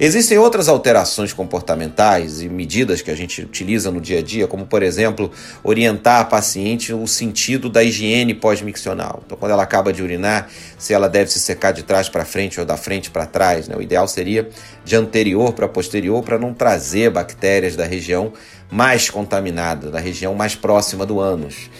Existem 0.00 0.38
outras 0.38 0.68
alterações 0.68 1.32
comportamentais 1.32 2.40
e 2.40 2.48
medidas 2.48 3.02
que 3.02 3.10
a 3.10 3.16
gente 3.16 3.42
utiliza 3.42 3.90
no 3.90 4.00
dia 4.00 4.20
a 4.20 4.22
dia, 4.22 4.46
como, 4.46 4.64
por 4.64 4.80
exemplo, 4.80 5.28
orientar 5.64 6.20
a 6.20 6.24
paciente 6.24 6.92
o 6.92 7.04
sentido 7.08 7.68
da 7.68 7.82
higiene 7.82 8.32
pós-miccional. 8.32 9.22
Então, 9.26 9.36
quando 9.36 9.50
ela 9.50 9.64
acaba 9.64 9.92
de 9.92 10.00
urinar, 10.00 10.48
se 10.78 10.94
ela 10.94 11.08
deve 11.08 11.32
se 11.32 11.40
secar 11.40 11.72
de 11.72 11.82
trás 11.82 12.08
para 12.08 12.24
frente 12.24 12.60
ou 12.60 12.66
da 12.66 12.76
frente 12.76 13.10
para 13.10 13.26
trás. 13.26 13.66
Né? 13.66 13.74
O 13.74 13.82
ideal 13.82 14.06
seria 14.06 14.48
de 14.84 14.94
anterior 14.94 15.52
para 15.52 15.66
posterior 15.66 16.22
para 16.22 16.38
não 16.38 16.54
trazer 16.54 17.10
bactérias 17.10 17.74
da 17.74 17.84
região 17.84 18.32
mais 18.70 19.08
contaminada, 19.10 19.90
da 19.90 19.98
região 19.98 20.34
mais 20.34 20.54
próxima 20.54 21.06
do 21.06 21.20
ânus. 21.20 21.70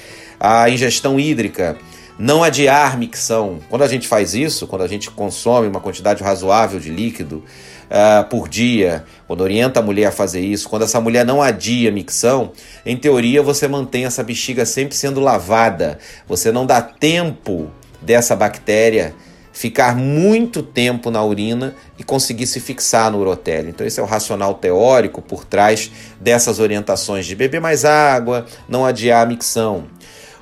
A 0.41 0.71
ingestão 0.71 1.19
hídrica 1.19 1.77
não 2.19 2.43
adiar 2.43 2.99
micção. 2.99 3.61
Quando 3.69 3.83
a 3.83 3.89
gente 3.89 4.09
faz 4.09 4.35
isso, 4.35 4.67
quando 4.67 4.83
a 4.83 4.89
gente 4.89 5.11
consome 5.11 5.69
uma 5.69 5.81
quantidade 5.81 6.23
razoável 6.23 6.81
de 6.81 6.91
líquido, 6.91 7.45
uh, 7.89 8.29
por 8.29 8.49
dia, 8.49 9.05
quando 9.27 9.41
orienta 9.41 9.81
a 9.81 9.83
mulher 9.83 10.07
a 10.07 10.13
fazer 10.13 10.41
isso, 10.41 10.69
quando 10.69 10.83
essa 10.83 11.01
mulher 11.01 11.25
não 11.25 11.43
adia 11.43 11.91
micção, 11.91 12.53
em 12.85 12.97
teoria 12.97 13.43
você 13.43 13.67
mantém 13.69 14.05
essa 14.05 14.23
bexiga 14.23 14.65
sempre 14.65 14.97
sendo 14.97 15.21
lavada. 15.21 15.99
Você 16.27 16.53
não 16.53 16.67
dá 16.67 16.81
tempo 16.81 17.71
dessa 18.01 18.37
bactéria 18.37 19.15
ficar 19.59 19.97
muito 19.97 20.63
tempo 20.63 21.11
na 21.11 21.21
urina 21.25 21.75
e 21.99 22.05
conseguir 22.05 22.47
se 22.47 22.61
fixar 22.61 23.11
no 23.11 23.19
urotélio. 23.19 23.71
Então 23.71 23.85
esse 23.85 23.99
é 23.99 24.03
o 24.03 24.07
racional 24.07 24.55
teórico 24.55 25.21
por 25.21 25.45
trás 25.45 25.91
dessas 26.21 26.61
orientações 26.61 27.27
de 27.27 27.35
beber 27.35 27.61
mais 27.61 27.85
água, 27.85 28.47
não 28.69 28.87
adiar 28.87 29.21
a 29.21 29.27
micção. 29.27 29.87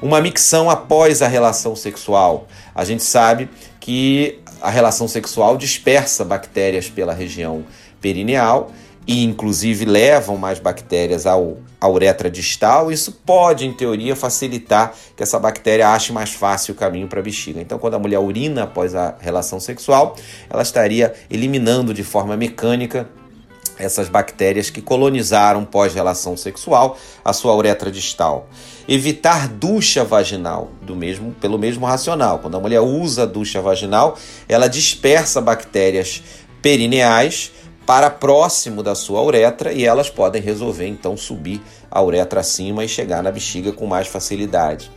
Uma 0.02 0.20
micção 0.20 0.68
após 0.68 1.22
a 1.22 1.28
relação 1.28 1.74
sexual. 1.74 2.46
A 2.74 2.84
gente 2.84 3.02
sabe 3.02 3.48
que 3.80 4.38
a 4.60 4.68
relação 4.68 5.08
sexual 5.08 5.56
dispersa 5.56 6.22
bactérias 6.22 6.90
pela 6.90 7.14
região 7.14 7.64
perineal 8.02 8.70
e 9.06 9.22
inclusive 9.22 9.84
levam 9.84 10.36
mais 10.36 10.58
bactérias 10.58 11.26
ao, 11.26 11.58
à 11.80 11.88
uretra 11.88 12.28
distal, 12.28 12.90
isso 12.90 13.12
pode, 13.24 13.64
em 13.64 13.72
teoria, 13.72 14.16
facilitar 14.16 14.92
que 15.16 15.22
essa 15.22 15.38
bactéria 15.38 15.90
ache 15.90 16.12
mais 16.12 16.32
fácil 16.32 16.74
o 16.74 16.76
caminho 16.76 17.06
para 17.06 17.20
a 17.20 17.22
bexiga. 17.22 17.60
Então, 17.60 17.78
quando 17.78 17.94
a 17.94 17.98
mulher 17.98 18.18
urina 18.18 18.64
após 18.64 18.94
a 18.94 19.14
relação 19.20 19.60
sexual, 19.60 20.16
ela 20.50 20.62
estaria 20.62 21.14
eliminando 21.30 21.94
de 21.94 22.02
forma 22.02 22.36
mecânica 22.36 23.08
essas 23.78 24.08
bactérias 24.08 24.70
que 24.70 24.80
colonizaram 24.80 25.64
pós-relação 25.64 26.36
sexual 26.36 26.98
a 27.24 27.32
sua 27.32 27.54
uretra 27.54 27.90
distal. 27.90 28.48
Evitar 28.88 29.48
ducha 29.48 30.02
vaginal, 30.02 30.70
do 30.82 30.96
mesmo, 30.96 31.32
pelo 31.40 31.58
mesmo 31.58 31.84
racional. 31.84 32.38
Quando 32.38 32.56
a 32.56 32.60
mulher 32.60 32.80
usa 32.80 33.24
a 33.24 33.26
ducha 33.26 33.60
vaginal, 33.60 34.16
ela 34.48 34.66
dispersa 34.66 35.40
bactérias 35.40 36.22
perineais 36.62 37.52
para 37.86 38.10
próximo 38.10 38.82
da 38.82 38.96
sua 38.96 39.22
uretra 39.22 39.72
e 39.72 39.84
elas 39.84 40.10
podem 40.10 40.42
resolver 40.42 40.86
então 40.88 41.16
subir 41.16 41.62
a 41.88 42.02
uretra 42.02 42.40
acima 42.40 42.84
e 42.84 42.88
chegar 42.88 43.22
na 43.22 43.30
bexiga 43.30 43.72
com 43.72 43.86
mais 43.86 44.08
facilidade. 44.08 44.90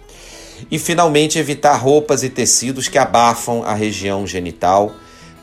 E 0.70 0.80
finalmente 0.80 1.38
evitar 1.38 1.76
roupas 1.76 2.24
e 2.24 2.30
tecidos 2.30 2.88
que 2.88 2.98
abafam 2.98 3.64
a 3.64 3.74
região 3.74 4.26
genital, 4.28 4.92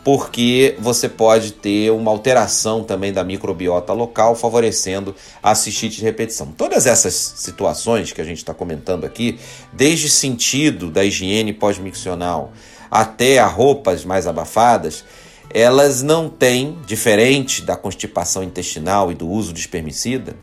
porque 0.05 0.77
você 0.79 1.09
pode 1.09 1.53
ter 1.53 1.91
uma 1.91 2.11
alteração 2.11 2.85
também 2.85 3.13
da 3.13 3.25
microbiota 3.25 3.93
local, 3.93 4.35
favorecendo 4.35 5.15
a 5.43 5.55
cistite 5.55 5.97
de 5.97 6.05
repetição. 6.05 6.53
Todas 6.57 6.87
essas 6.87 7.15
situações 7.15 8.13
que 8.13 8.21
a 8.21 8.25
gente 8.25 8.39
está 8.39 8.53
comentando 8.53 9.05
aqui, 9.05 9.39
desde 9.73 10.09
sentido 10.09 10.91
da 10.91 11.05
higiene 11.05 11.53
pós-miccional 11.53 12.53
até 12.91 13.39
a 13.39 13.47
roupas 13.47 14.05
mais 14.05 14.27
abafadas, 14.27 15.05
elas 15.51 16.03
não 16.03 16.29
têm, 16.29 16.79
diferente 16.87 17.63
da 17.63 17.77
constipação 17.77 18.43
intestinal 18.43 19.11
e 19.11 19.15
do 19.15 19.29
uso 19.29 19.53
de 19.53 19.61
espermicida, 19.61 20.37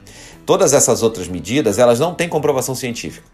todas 0.46 0.74
essas 0.74 1.04
outras 1.04 1.28
medidas, 1.28 1.80
elas 1.80 2.00
não 2.00 2.14
têm 2.14 2.28
comprovação 2.28 2.76
científica. 2.76 3.28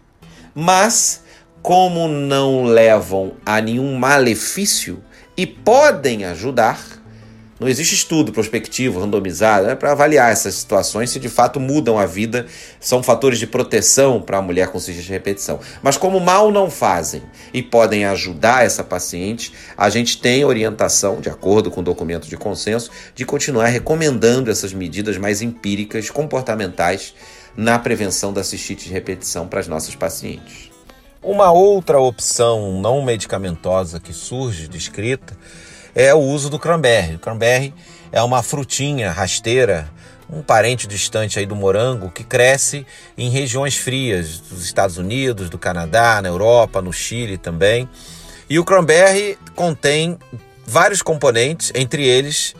Mas, 0.54 1.22
como 1.62 2.08
não 2.08 2.64
levam 2.64 3.32
a 3.44 3.60
nenhum 3.60 3.96
malefício 3.96 5.02
e 5.36 5.46
podem 5.46 6.24
ajudar, 6.24 6.99
não 7.60 7.68
existe 7.68 7.94
estudo 7.94 8.32
prospectivo, 8.32 8.98
randomizado, 8.98 9.66
né, 9.66 9.74
para 9.74 9.92
avaliar 9.92 10.32
essas 10.32 10.54
situações 10.54 11.10
se 11.10 11.20
de 11.20 11.28
fato 11.28 11.60
mudam 11.60 11.98
a 11.98 12.06
vida, 12.06 12.46
são 12.80 13.02
fatores 13.02 13.38
de 13.38 13.46
proteção 13.46 14.22
para 14.22 14.38
a 14.38 14.42
mulher 14.42 14.68
com 14.68 14.80
cistite 14.80 15.06
de 15.06 15.12
repetição. 15.12 15.60
Mas 15.82 15.98
como 15.98 16.18
mal 16.18 16.50
não 16.50 16.70
fazem 16.70 17.22
e 17.52 17.62
podem 17.62 18.06
ajudar 18.06 18.64
essa 18.64 18.82
paciente, 18.82 19.52
a 19.76 19.90
gente 19.90 20.18
tem 20.18 20.42
orientação, 20.42 21.20
de 21.20 21.28
acordo 21.28 21.70
com 21.70 21.82
o 21.82 21.84
documento 21.84 22.26
de 22.26 22.36
consenso, 22.38 22.90
de 23.14 23.26
continuar 23.26 23.66
recomendando 23.66 24.50
essas 24.50 24.72
medidas 24.72 25.18
mais 25.18 25.42
empíricas, 25.42 26.08
comportamentais, 26.08 27.14
na 27.54 27.78
prevenção 27.78 28.32
da 28.32 28.42
cistite 28.42 28.86
de 28.86 28.94
repetição 28.94 29.46
para 29.46 29.60
as 29.60 29.68
nossas 29.68 29.94
pacientes. 29.94 30.70
Uma 31.22 31.52
outra 31.52 32.00
opção 32.00 32.80
não 32.80 33.04
medicamentosa 33.04 34.00
que 34.00 34.14
surge 34.14 34.66
descrita 34.66 35.36
é 35.94 36.14
o 36.14 36.18
uso 36.18 36.50
do 36.50 36.58
cranberry. 36.58 37.16
O 37.16 37.18
cranberry 37.18 37.74
é 38.12 38.22
uma 38.22 38.42
frutinha 38.42 39.10
rasteira, 39.10 39.90
um 40.28 40.42
parente 40.42 40.86
distante 40.86 41.38
aí 41.38 41.46
do 41.46 41.56
morango, 41.56 42.10
que 42.10 42.24
cresce 42.24 42.86
em 43.16 43.28
regiões 43.28 43.76
frias 43.76 44.38
dos 44.38 44.64
Estados 44.64 44.96
Unidos, 44.96 45.50
do 45.50 45.58
Canadá, 45.58 46.20
na 46.22 46.28
Europa, 46.28 46.80
no 46.80 46.92
Chile 46.92 47.36
também. 47.36 47.88
E 48.48 48.58
o 48.58 48.64
cranberry 48.64 49.38
contém 49.54 50.18
vários 50.66 51.02
componentes, 51.02 51.72
entre 51.74 52.04
eles 52.04 52.54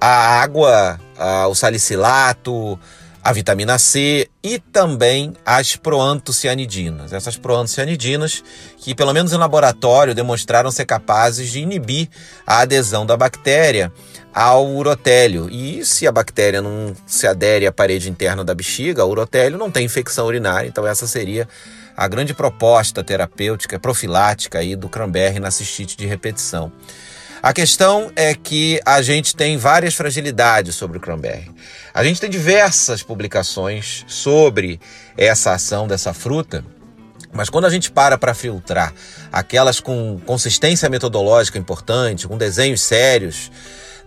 a 0.00 0.42
água, 0.42 1.00
a, 1.16 1.46
o 1.48 1.54
salicilato, 1.54 2.78
a 3.24 3.32
vitamina 3.32 3.78
C 3.78 4.28
e 4.42 4.58
também 4.58 5.32
as 5.46 5.76
proantocianidinas. 5.76 7.10
Essas 7.10 7.38
proantocianidinas 7.38 8.44
que, 8.76 8.94
pelo 8.94 9.14
menos 9.14 9.32
em 9.32 9.38
laboratório, 9.38 10.14
demonstraram 10.14 10.70
ser 10.70 10.84
capazes 10.84 11.50
de 11.50 11.60
inibir 11.60 12.10
a 12.46 12.58
adesão 12.58 13.06
da 13.06 13.16
bactéria 13.16 13.90
ao 14.34 14.68
urotélio. 14.68 15.48
E 15.50 15.86
se 15.86 16.06
a 16.06 16.12
bactéria 16.12 16.60
não 16.60 16.94
se 17.06 17.26
adere 17.26 17.66
à 17.66 17.72
parede 17.72 18.10
interna 18.10 18.44
da 18.44 18.54
bexiga, 18.54 19.06
o 19.06 19.10
urotélio 19.10 19.56
não 19.56 19.70
tem 19.70 19.86
infecção 19.86 20.26
urinária, 20.26 20.68
então 20.68 20.86
essa 20.86 21.06
seria 21.06 21.48
a 21.96 22.06
grande 22.06 22.34
proposta 22.34 23.02
terapêutica 23.02 23.78
profilática 23.78 24.58
aí 24.58 24.76
do 24.76 24.88
cranberry 24.88 25.40
na 25.40 25.50
cistite 25.50 25.96
de 25.96 26.04
repetição. 26.04 26.70
A 27.44 27.52
questão 27.52 28.10
é 28.16 28.34
que 28.34 28.80
a 28.86 29.02
gente 29.02 29.36
tem 29.36 29.58
várias 29.58 29.92
fragilidades 29.92 30.74
sobre 30.76 30.96
o 30.96 31.00
cranberry. 31.00 31.50
A 31.92 32.02
gente 32.02 32.18
tem 32.18 32.30
diversas 32.30 33.02
publicações 33.02 34.02
sobre 34.08 34.80
essa 35.14 35.52
ação 35.52 35.86
dessa 35.86 36.14
fruta, 36.14 36.64
mas 37.34 37.50
quando 37.50 37.66
a 37.66 37.68
gente 37.68 37.90
para 37.90 38.16
para 38.16 38.32
filtrar 38.32 38.94
aquelas 39.30 39.78
com 39.78 40.18
consistência 40.24 40.88
metodológica 40.88 41.58
importante, 41.58 42.26
com 42.26 42.38
desenhos 42.38 42.80
sérios, 42.80 43.52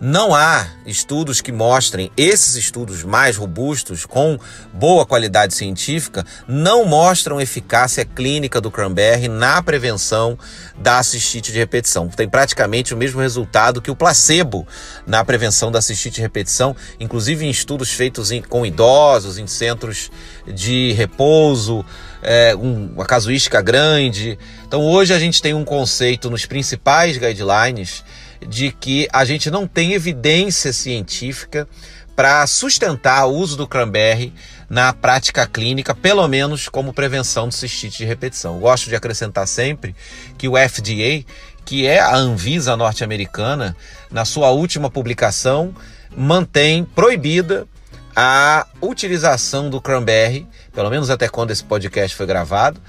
não 0.00 0.34
há 0.34 0.66
estudos 0.86 1.40
que 1.40 1.50
mostrem, 1.50 2.10
esses 2.16 2.54
estudos 2.54 3.02
mais 3.02 3.36
robustos, 3.36 4.06
com 4.06 4.38
boa 4.72 5.04
qualidade 5.04 5.54
científica, 5.54 6.24
não 6.46 6.84
mostram 6.84 7.40
eficácia 7.40 8.04
clínica 8.04 8.60
do 8.60 8.70
cranberry 8.70 9.28
na 9.28 9.60
prevenção 9.62 10.38
da 10.76 11.02
cistite 11.02 11.52
de 11.52 11.58
repetição. 11.58 12.08
Tem 12.08 12.28
praticamente 12.28 12.94
o 12.94 12.96
mesmo 12.96 13.20
resultado 13.20 13.82
que 13.82 13.90
o 13.90 13.96
placebo 13.96 14.66
na 15.06 15.24
prevenção 15.24 15.72
da 15.72 15.82
cistite 15.82 16.16
de 16.16 16.22
repetição, 16.22 16.76
inclusive 17.00 17.44
em 17.44 17.50
estudos 17.50 17.92
feitos 17.92 18.30
em, 18.30 18.40
com 18.40 18.64
idosos, 18.64 19.38
em 19.38 19.46
centros 19.46 20.10
de 20.46 20.92
repouso, 20.92 21.84
é, 22.22 22.54
um, 22.54 22.92
uma 22.94 23.04
casuística 23.04 23.60
grande. 23.60 24.38
Então 24.66 24.82
hoje 24.82 25.12
a 25.12 25.18
gente 25.18 25.42
tem 25.42 25.54
um 25.54 25.64
conceito 25.64 26.30
nos 26.30 26.46
principais 26.46 27.16
guidelines 27.16 28.04
de 28.46 28.70
que 28.70 29.08
a 29.12 29.24
gente 29.24 29.50
não 29.50 29.66
tem 29.66 29.92
evidência 29.92 30.72
científica 30.72 31.68
para 32.14 32.44
sustentar 32.46 33.26
o 33.26 33.32
uso 33.32 33.56
do 33.56 33.66
cranberry 33.66 34.32
na 34.68 34.92
prática 34.92 35.46
clínica, 35.46 35.94
pelo 35.94 36.26
menos 36.26 36.68
como 36.68 36.92
prevenção 36.92 37.48
de 37.48 37.54
cistite 37.54 37.98
de 37.98 38.04
repetição. 38.04 38.54
Eu 38.54 38.60
gosto 38.60 38.88
de 38.88 38.96
acrescentar 38.96 39.46
sempre 39.46 39.94
que 40.36 40.48
o 40.48 40.54
FDA, 40.56 41.24
que 41.64 41.86
é 41.86 42.00
a 42.00 42.16
Anvisa 42.16 42.76
norte-americana, 42.76 43.76
na 44.10 44.24
sua 44.24 44.50
última 44.50 44.90
publicação, 44.90 45.74
mantém 46.16 46.84
proibida 46.84 47.68
a 48.16 48.66
utilização 48.82 49.70
do 49.70 49.80
cranberry, 49.80 50.44
pelo 50.72 50.90
menos 50.90 51.10
até 51.10 51.28
quando 51.28 51.52
esse 51.52 51.62
podcast 51.62 52.16
foi 52.16 52.26
gravado, 52.26 52.80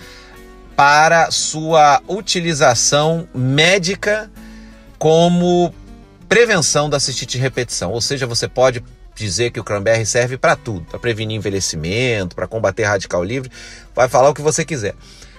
para 0.76 1.30
sua 1.30 2.02
utilização 2.08 3.28
médica 3.36 4.32
como 5.00 5.74
prevenção 6.28 6.90
da 6.90 7.00
cistite 7.00 7.38
de 7.38 7.40
repetição. 7.40 7.92
Ou 7.92 8.02
seja, 8.02 8.28
você 8.28 8.48
pode 8.48 8.84
dizer 9.16 9.52
que 9.52 9.60
o 9.60 9.64
cranberry 9.64 10.06
serve 10.06 10.38
para 10.38 10.56
tudo, 10.56 10.86
para 10.86 11.00
prevenir 11.00 11.38
envelhecimento, 11.38 12.36
para 12.36 12.48
combater 12.48 12.84
radical 12.84 13.24
livre, 13.24 13.52
vai 13.96 14.08
falar 14.08 14.30
o 14.30 14.34
que 14.34 14.42
você 14.42 14.64
quiser. 14.64 14.94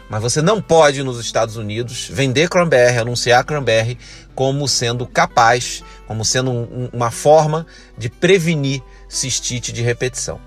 Mas 0.08 0.20
você 0.20 0.42
não 0.42 0.60
pode 0.60 1.02
nos 1.04 1.20
Estados 1.20 1.56
Unidos 1.56 2.08
vender 2.10 2.48
cranberry, 2.48 2.98
anunciar 2.98 3.44
cranberry 3.44 3.96
como 4.34 4.66
sendo 4.66 5.06
capaz, 5.06 5.84
como 6.06 6.24
sendo 6.24 6.50
um, 6.50 6.90
uma 6.92 7.12
forma 7.12 7.64
de 7.96 8.08
prevenir 8.08 8.82
cistite 9.08 9.72
de 9.72 9.82
repetição. 9.82 10.40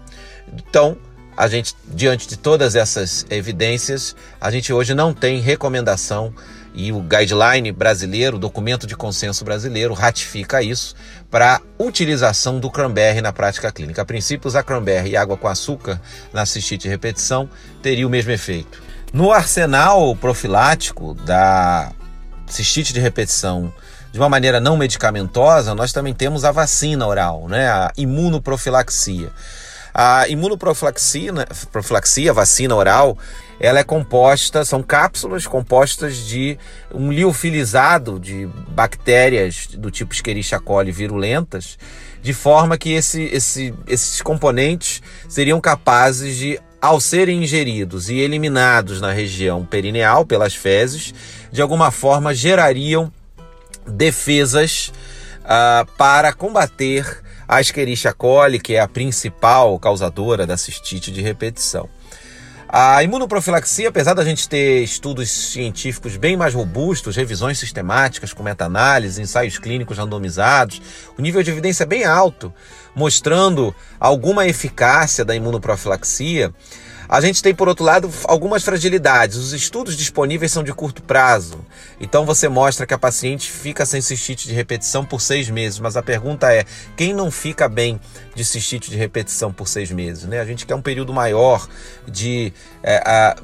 Então, 0.51 0.97
a 1.35 1.47
gente, 1.47 1.75
diante 1.87 2.27
de 2.27 2.37
todas 2.37 2.75
essas 2.75 3.25
evidências, 3.29 4.15
a 4.39 4.51
gente 4.51 4.73
hoje 4.73 4.93
não 4.93 5.13
tem 5.13 5.39
recomendação 5.39 6.33
e 6.73 6.91
o 6.91 6.99
guideline 6.99 7.71
brasileiro, 7.71 8.37
o 8.37 8.39
documento 8.39 8.87
de 8.87 8.95
consenso 8.95 9.45
brasileiro, 9.45 9.93
ratifica 9.93 10.61
isso 10.61 10.95
para 11.29 11.61
utilização 11.77 12.59
do 12.59 12.69
cranberry 12.69 13.21
na 13.21 13.31
prática 13.31 13.71
clínica. 13.71 14.01
A 14.01 14.05
princípio, 14.05 14.47
usar 14.47 14.63
cranberry 14.63 15.11
e 15.11 15.17
água 15.17 15.37
com 15.37 15.47
açúcar 15.47 16.01
na 16.31 16.45
cistite 16.45 16.87
repetição 16.87 17.49
teria 17.81 18.07
o 18.07 18.09
mesmo 18.09 18.31
efeito. 18.31 18.81
No 19.13 19.31
arsenal 19.31 20.15
profilático 20.15 21.13
da 21.13 21.91
cistite 22.47 22.91
de 22.91 22.99
repetição 22.99 23.71
de 24.11 24.19
uma 24.19 24.29
maneira 24.29 24.59
não 24.59 24.77
medicamentosa, 24.77 25.75
nós 25.75 25.91
também 25.91 26.13
temos 26.13 26.43
a 26.43 26.51
vacina 26.51 27.05
oral, 27.05 27.47
né? 27.47 27.67
a 27.67 27.91
imunoprofilaxia. 27.97 29.29
A 29.93 30.27
imunoprofilaxia, 30.27 31.31
profilaxia, 31.71 32.33
vacina 32.33 32.75
oral, 32.75 33.17
ela 33.59 33.79
é 33.79 33.83
composta, 33.83 34.65
são 34.65 34.81
cápsulas 34.81 35.47
compostas 35.47 36.17
de 36.17 36.57
um 36.93 37.11
liofilizado 37.11 38.19
de 38.19 38.47
bactérias 38.69 39.67
do 39.67 39.91
tipo 39.91 40.13
Escherichia 40.13 40.59
coli 40.59 40.91
virulentas, 40.91 41.77
de 42.21 42.33
forma 42.33 42.77
que 42.77 42.93
esse, 42.93 43.23
esse, 43.23 43.73
esses 43.87 44.21
componentes 44.21 45.01
seriam 45.27 45.59
capazes 45.59 46.37
de, 46.37 46.59
ao 46.81 46.99
serem 46.99 47.43
ingeridos 47.43 48.09
e 48.09 48.15
eliminados 48.15 48.99
na 49.01 49.11
região 49.11 49.65
perineal 49.65 50.25
pelas 50.25 50.55
fezes, 50.55 51.13
de 51.51 51.61
alguma 51.61 51.91
forma 51.91 52.33
gerariam 52.33 53.11
defesas 53.85 54.91
uh, 55.43 55.85
para 55.97 56.33
combater 56.33 57.21
a 57.47 57.59
Escherichia 57.61 58.13
coli, 58.13 58.59
que 58.59 58.75
é 58.75 58.79
a 58.79 58.87
principal 58.87 59.77
causadora 59.77 60.47
da 60.47 60.57
cistite 60.57 61.11
de 61.11 61.21
repetição. 61.21 61.89
A 62.75 63.03
imunoprofilaxia, 63.03 63.89
apesar 63.89 64.15
da 64.15 64.25
gente 64.25 64.49
ter 64.49 64.81
estudos 64.81 65.29
científicos 65.29 66.17
bem 66.17 66.35
mais 66.35 66.55
robustos, 66.55 67.15
revisões 67.15 67.59
sistemáticas 67.59 68.33
com 68.33 68.41
meta-análise, 68.41 69.21
ensaios 69.21 69.59
clínicos 69.59 69.99
randomizados, 69.99 70.81
o 71.15 71.21
nível 71.21 71.43
de 71.43 71.51
evidência 71.51 71.83
é 71.83 71.85
bem 71.85 72.03
alto, 72.03 72.51
mostrando 72.95 73.75
alguma 73.99 74.47
eficácia 74.47 75.23
da 75.23 75.35
imunoprofilaxia, 75.35 76.51
a 77.13 77.21
gente 77.21 77.43
tem, 77.43 77.53
por 77.53 77.67
outro 77.67 77.85
lado, 77.85 78.09
algumas 78.23 78.63
fragilidades. 78.63 79.37
Os 79.37 79.53
estudos 79.53 79.95
disponíveis 79.95 80.51
são 80.51 80.63
de 80.63 80.73
curto 80.73 81.03
prazo. 81.03 81.63
Então 82.01 82.25
você 82.25 82.49
mostra 82.49 82.87
que 82.87 82.93
a 82.95 82.97
paciente 82.97 83.51
fica 83.51 83.85
sem 83.85 84.01
cistite 84.01 84.47
de 84.47 84.53
repetição 84.55 85.05
por 85.05 85.21
seis 85.21 85.47
meses. 85.47 85.77
Mas 85.77 85.95
a 85.95 86.01
pergunta 86.01 86.51
é: 86.51 86.65
quem 86.97 87.13
não 87.13 87.29
fica 87.29 87.69
bem 87.69 88.01
de 88.33 88.43
cistite 88.43 88.89
de 88.89 88.97
repetição 88.97 89.53
por 89.53 89.67
seis 89.67 89.91
meses? 89.91 90.23
Né? 90.23 90.39
A 90.39 90.45
gente 90.45 90.65
quer 90.65 90.73
um 90.73 90.81
período 90.81 91.13
maior 91.13 91.67
de 92.07 92.51
é, 92.81 93.35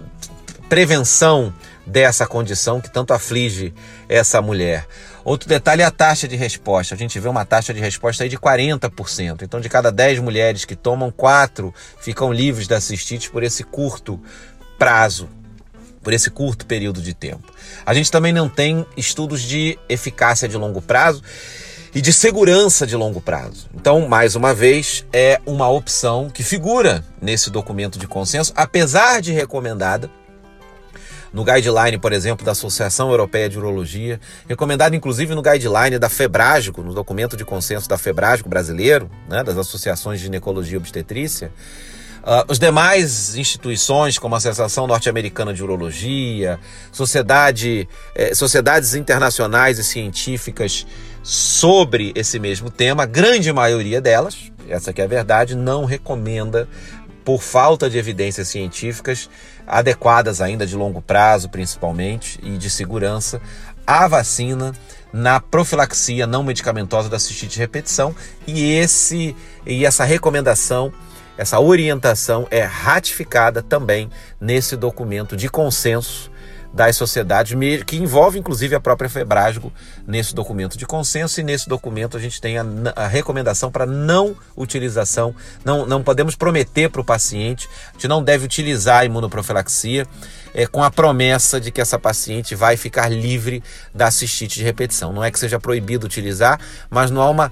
prevenção 0.68 1.54
dessa 1.86 2.26
condição 2.26 2.82
que 2.82 2.90
tanto 2.90 3.14
aflige 3.14 3.72
essa 4.08 4.42
mulher. 4.42 4.88
Outro 5.30 5.48
detalhe 5.48 5.84
é 5.84 5.86
a 5.86 5.92
taxa 5.92 6.28
de 6.28 6.36
resposta. 6.36 6.96
A 6.96 6.98
gente 6.98 7.20
vê 7.20 7.28
uma 7.28 7.46
taxa 7.46 7.72
de 7.72 7.80
resposta 7.80 8.24
aí 8.24 8.30
de 8.30 8.36
40%. 8.36 9.44
Então, 9.44 9.62
de 9.62 9.70
cada 9.70 9.92
10 9.92 10.22
mulheres 10.22 10.66
que 10.66 10.76
tomam, 10.76 11.12
4 11.12 11.72
ficam 12.02 12.34
livres 12.34 12.68
da 12.68 12.82
cistite 12.82 13.30
por 13.30 13.44
esse 13.44 13.64
curto 13.64 14.20
prazo, 14.80 15.30
por 16.02 16.14
esse 16.14 16.32
curto 16.32 16.66
período 16.66 17.00
de 17.00 17.14
tempo. 17.14 17.54
A 17.86 17.94
gente 17.94 18.10
também 18.10 18.34
não 18.34 18.50
tem 18.50 18.84
estudos 18.98 19.44
de 19.44 19.78
eficácia 19.88 20.50
de 20.50 20.58
longo 20.58 20.82
prazo 20.82 21.22
e 21.94 22.02
de 22.02 22.12
segurança 22.12 22.88
de 22.88 22.96
longo 22.96 23.22
prazo. 23.22 23.70
Então, 23.76 24.08
mais 24.08 24.36
uma 24.36 24.52
vez, 24.52 25.06
é 25.14 25.40
uma 25.46 25.70
opção 25.70 26.28
que 26.28 26.42
figura 26.42 27.06
nesse 27.22 27.52
documento 27.52 28.00
de 28.00 28.08
consenso, 28.08 28.52
apesar 28.56 29.22
de 29.22 29.32
recomendada 29.32 30.10
no 31.34 31.44
guideline, 31.44 31.98
por 31.98 32.14
exemplo, 32.14 32.46
da 32.46 32.52
Associação 32.52 33.10
Europeia 33.10 33.50
de 33.50 33.58
Urologia, 33.58 34.20
recomendado 34.48 34.96
inclusive 34.96 35.36
no 35.36 35.42
guideline 35.42 36.00
da 36.00 36.10
Febrágico, 36.10 36.82
no 36.82 36.94
documento 36.94 37.38
de 37.38 37.46
consenso 37.46 37.88
da 37.88 37.98
Febrágico 37.98 38.50
brasileiro, 38.50 39.10
né, 39.28 39.44
das 39.44 39.58
associações 39.58 40.20
de 40.20 40.26
ginecologia 40.26 40.76
e 40.76 40.78
obstetrícia. 40.78 41.52
Uh, 42.20 42.52
os 42.52 42.60
demais 42.60 43.36
instituições, 43.38 44.20
como 44.20 44.36
a 44.36 44.38
Associação 44.38 44.86
Norte-Americana 44.86 45.54
de 45.54 45.64
Urologia, 45.64 46.60
sociedade, 46.92 47.88
eh, 48.14 48.36
sociedades 48.36 48.94
internacionais 48.94 49.80
e 49.80 49.84
científicas 49.86 50.86
sobre 51.24 52.12
esse 52.16 52.38
mesmo 52.38 52.70
tema, 52.70 53.04
a 53.04 53.06
grande 53.06 53.54
maioria 53.54 54.02
delas, 54.02 54.52
essa 54.68 54.92
que 54.92 55.02
é 55.02 55.06
a 55.06 55.08
verdade, 55.08 55.56
não 55.56 55.86
recomenda, 55.86 56.68
por 57.30 57.44
falta 57.44 57.88
de 57.88 57.96
evidências 57.96 58.48
científicas, 58.48 59.30
adequadas 59.68 60.42
ainda 60.42 60.66
de 60.66 60.76
longo 60.76 61.00
prazo, 61.00 61.48
principalmente, 61.48 62.40
e 62.42 62.58
de 62.58 62.72
segurança, 62.72 63.40
a 63.86 64.08
vacina 64.08 64.74
na 65.14 65.40
profilaxia 65.40 66.26
não 66.26 66.42
medicamentosa 66.42 67.08
da 67.08 67.20
cistite 67.20 67.54
de 67.54 67.60
repetição. 67.60 68.16
E 68.48 68.72
esse 68.74 69.36
e 69.64 69.86
essa 69.86 70.04
recomendação, 70.06 70.92
essa 71.38 71.60
orientação 71.60 72.48
é 72.50 72.64
ratificada 72.64 73.62
também 73.62 74.10
nesse 74.42 74.76
documento 74.76 75.38
de 75.38 75.50
consenso 75.50 76.32
das 76.74 76.96
sociedades, 76.96 77.58
que 77.86 77.98
envolve 77.98 78.38
inclusive 78.38 78.76
a 78.76 78.80
própria 78.80 79.10
Febrasgo 79.10 79.72
nesse 80.08 80.36
documento 80.36 80.78
de 80.78 80.86
consenso, 80.86 81.40
e 81.40 81.44
nesse 81.44 81.68
documento 81.68 82.16
a 82.16 82.20
gente 82.20 82.40
tem 82.40 82.58
a, 82.58 82.66
a 82.96 83.08
recomendação 83.08 83.72
para 83.72 83.86
não 83.86 84.36
utilização, 84.56 85.34
não, 85.66 85.86
não 85.86 86.04
podemos 86.04 86.36
prometer 86.36 86.90
para 86.90 87.02
o 87.02 87.04
paciente, 87.04 87.68
a 87.90 87.94
gente 87.94 88.08
não 88.08 88.24
deve 88.24 88.46
utilizar 88.46 89.00
a 89.00 89.06
imunoprofilaxia 89.06 90.06
é, 90.54 90.66
com 90.68 90.84
a 90.84 90.92
promessa 90.92 91.60
de 91.60 91.72
que 91.72 91.82
essa 91.82 91.98
paciente 91.98 92.56
vai 92.56 92.78
ficar 92.78 93.10
livre 93.10 93.64
da 93.94 94.12
cistite 94.12 94.60
de 94.60 94.64
repetição. 94.64 95.12
Não 95.12 95.24
é 95.24 95.32
que 95.32 95.40
seja 95.40 95.60
proibido 95.60 96.06
utilizar, 96.06 96.60
mas 96.90 97.12
não 97.12 97.22
há 97.22 97.30
uma 97.30 97.52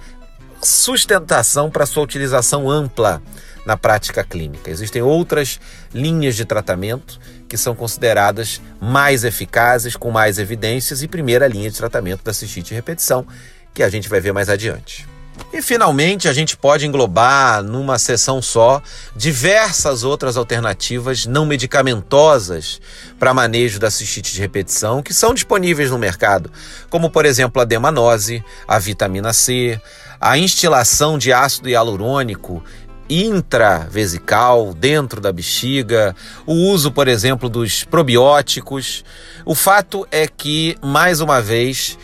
sustentação 0.62 1.70
para 1.70 1.86
sua 1.86 2.04
utilização 2.04 2.70
ampla 2.70 3.22
na 3.68 3.76
prática 3.76 4.24
clínica. 4.24 4.72
Existem 4.72 5.02
outras 5.02 5.60
linhas 5.94 6.38
de 6.38 6.46
tratamento 6.46 7.20
que 7.50 7.58
são 7.58 7.76
consideradas 7.76 8.62
mais 8.80 9.26
eficazes, 9.26 9.98
com 9.98 10.10
mais 10.10 10.40
evidências, 10.40 11.04
e 11.04 11.08
primeira 11.08 11.48
linha 11.48 11.70
de 11.70 11.78
tratamento 11.78 12.24
da 12.24 12.34
cistite 12.34 12.70
de 12.70 12.76
repetição, 12.76 13.28
que 13.74 13.84
a 13.84 13.90
gente 13.90 14.08
vai 14.08 14.22
ver 14.22 14.32
mais 14.32 14.48
adiante. 14.48 15.06
E 15.52 15.62
finalmente 15.62 16.30
a 16.30 16.34
gente 16.34 16.56
pode 16.56 16.88
englobar 16.88 17.62
numa 17.62 18.00
sessão 18.00 18.42
só 18.42 18.82
diversas 19.16 20.04
outras 20.04 20.38
alternativas 20.38 21.26
não 21.26 21.46
medicamentosas 21.46 22.80
para 23.20 23.34
manejo 23.34 23.80
da 23.80 23.92
cistite 23.92 24.34
de 24.34 24.40
repetição 24.40 25.04
que 25.04 25.14
são 25.14 25.34
disponíveis 25.34 25.92
no 25.92 26.00
mercado, 26.00 26.50
como 26.90 27.12
por 27.12 27.26
exemplo 27.26 27.62
a 27.62 27.66
demanose, 27.66 28.44
a 28.68 28.80
vitamina 28.80 29.32
C, 29.32 29.80
a 30.20 30.38
instilação 30.38 31.18
de 31.18 31.32
ácido 31.32 31.70
hialurônico 31.70 32.64
intravesical, 33.10 34.74
dentro 34.74 35.22
da 35.22 35.32
bexiga, 35.32 36.16
o 36.46 36.54
uso, 36.54 36.92
por 36.92 37.08
exemplo, 37.08 37.50
dos 37.50 37.84
probióticos. 37.84 39.04
O 39.46 39.56
fato 39.56 40.08
é 40.12 40.28
que, 40.28 40.76
mais 40.82 41.22
uma 41.22 41.42
vez, 41.42 41.98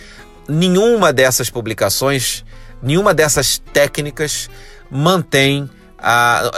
nenhuma 0.47 1.11
dessas 1.11 1.49
publicações, 1.49 2.43
nenhuma 2.81 3.13
dessas 3.13 3.57
técnicas 3.57 4.49
mantém 4.89 5.69
a, 6.03 6.51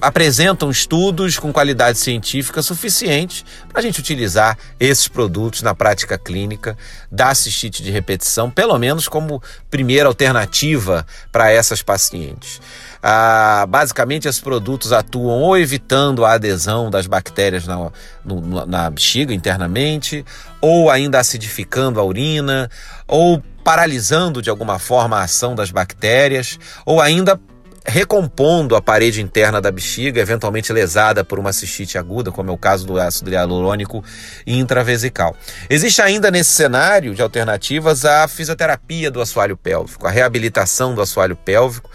apresentam 0.00 0.70
estudos 0.70 1.36
com 1.36 1.52
qualidade 1.52 1.98
científica 1.98 2.62
suficiente 2.62 3.44
para 3.68 3.80
a 3.80 3.82
gente 3.82 3.98
utilizar 3.98 4.56
esses 4.78 5.08
produtos 5.08 5.62
na 5.62 5.74
prática 5.74 6.16
clínica 6.16 6.78
da 7.10 7.34
cistite 7.34 7.82
de 7.82 7.90
repetição, 7.90 8.48
pelo 8.48 8.78
menos 8.78 9.08
como 9.08 9.42
primeira 9.68 10.06
alternativa 10.06 11.04
para 11.32 11.50
essas 11.50 11.82
pacientes. 11.82 12.60
Ah, 13.02 13.66
basicamente, 13.68 14.28
esses 14.28 14.40
produtos 14.40 14.92
atuam 14.92 15.42
ou 15.42 15.58
evitando 15.58 16.24
a 16.24 16.34
adesão 16.34 16.88
das 16.88 17.08
bactérias 17.08 17.66
na, 17.66 17.90
no, 18.24 18.64
na 18.64 18.88
bexiga 18.90 19.34
internamente, 19.34 20.24
ou 20.60 20.88
ainda 20.88 21.18
acidificando 21.18 21.98
a 21.98 22.04
urina, 22.04 22.70
ou 23.08 23.42
paralisando 23.64 24.40
de 24.40 24.50
alguma 24.50 24.78
forma 24.78 25.18
a 25.18 25.24
ação 25.24 25.54
das 25.54 25.70
bactérias, 25.70 26.58
ou 26.86 27.00
ainda 27.00 27.40
recompondo 27.84 28.74
a 28.74 28.80
parede 28.80 29.20
interna 29.20 29.60
da 29.60 29.70
bexiga, 29.70 30.20
eventualmente 30.20 30.72
lesada 30.72 31.22
por 31.22 31.38
uma 31.38 31.52
cistite 31.52 31.98
aguda, 31.98 32.32
como 32.32 32.50
é 32.50 32.52
o 32.52 32.56
caso 32.56 32.86
do 32.86 32.98
ácido 32.98 33.30
hialurônico 33.30 34.02
intravesical. 34.46 35.36
Existe 35.68 36.00
ainda 36.00 36.30
nesse 36.30 36.50
cenário 36.52 37.14
de 37.14 37.20
alternativas 37.20 38.04
a 38.04 38.26
fisioterapia 38.26 39.10
do 39.10 39.20
assoalho 39.20 39.56
pélvico, 39.56 40.06
a 40.06 40.10
reabilitação 40.10 40.94
do 40.94 41.02
assoalho 41.02 41.36
pélvico, 41.36 41.90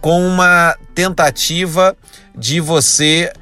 com 0.00 0.26
uma 0.26 0.76
tentativa 0.94 1.96
de 2.36 2.58
você 2.58 3.32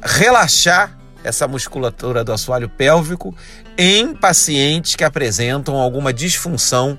relaxar 0.00 0.96
essa 1.24 1.48
musculatura 1.48 2.22
do 2.22 2.32
assoalho 2.32 2.68
pélvico 2.68 3.34
em 3.76 4.14
pacientes 4.14 4.94
que 4.94 5.02
apresentam 5.02 5.74
alguma 5.74 6.12
disfunção 6.12 6.96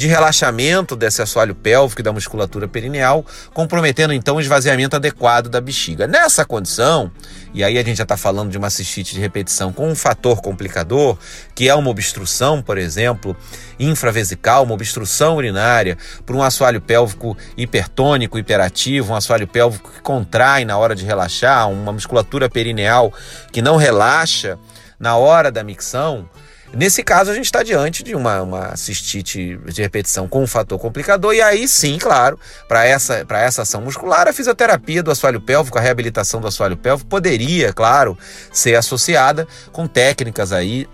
de 0.00 0.06
relaxamento 0.06 0.96
desse 0.96 1.20
assoalho 1.20 1.54
pélvico 1.54 2.00
e 2.00 2.02
da 2.02 2.10
musculatura 2.10 2.66
perineal, 2.66 3.22
comprometendo 3.52 4.14
então 4.14 4.36
o 4.36 4.40
esvaziamento 4.40 4.96
adequado 4.96 5.50
da 5.50 5.60
bexiga. 5.60 6.06
Nessa 6.06 6.42
condição, 6.42 7.12
e 7.52 7.62
aí 7.62 7.76
a 7.76 7.82
gente 7.82 7.98
já 7.98 8.04
está 8.04 8.16
falando 8.16 8.50
de 8.50 8.56
uma 8.56 8.70
cistite 8.70 9.12
de 9.14 9.20
repetição 9.20 9.74
com 9.74 9.90
um 9.90 9.94
fator 9.94 10.40
complicador, 10.40 11.18
que 11.54 11.68
é 11.68 11.74
uma 11.74 11.90
obstrução, 11.90 12.62
por 12.62 12.78
exemplo, 12.78 13.36
infravesical, 13.78 14.64
uma 14.64 14.72
obstrução 14.72 15.36
urinária, 15.36 15.98
por 16.24 16.34
um 16.34 16.42
assoalho 16.42 16.80
pélvico 16.80 17.36
hipertônico, 17.54 18.38
hiperativo, 18.38 19.12
um 19.12 19.16
assoalho 19.16 19.46
pélvico 19.46 19.92
que 19.92 20.00
contrai 20.00 20.64
na 20.64 20.78
hora 20.78 20.94
de 20.94 21.04
relaxar, 21.04 21.68
uma 21.68 21.92
musculatura 21.92 22.48
perineal 22.48 23.12
que 23.52 23.60
não 23.60 23.76
relaxa 23.76 24.58
na 24.98 25.16
hora 25.16 25.52
da 25.52 25.62
micção, 25.62 26.26
Nesse 26.72 27.02
caso, 27.02 27.32
a 27.32 27.34
gente 27.34 27.46
está 27.46 27.64
diante 27.64 28.04
de 28.04 28.14
uma, 28.14 28.40
uma 28.42 28.76
cistite 28.76 29.58
de 29.66 29.82
repetição 29.82 30.28
com 30.28 30.42
um 30.42 30.46
fator 30.46 30.78
complicador, 30.78 31.34
e 31.34 31.42
aí 31.42 31.66
sim, 31.66 31.98
claro, 31.98 32.38
para 32.68 32.84
essa, 32.86 33.26
essa 33.28 33.62
ação 33.62 33.80
muscular, 33.80 34.28
a 34.28 34.32
fisioterapia 34.32 35.02
do 35.02 35.10
assoalho 35.10 35.40
pélvico, 35.40 35.78
a 35.78 35.80
reabilitação 35.80 36.40
do 36.40 36.46
assoalho 36.46 36.76
pélvico 36.76 37.10
poderia, 37.10 37.72
claro, 37.72 38.16
ser 38.52 38.76
associada 38.76 39.48
com 39.72 39.88
técnicas 39.88 40.52
aí 40.52 40.88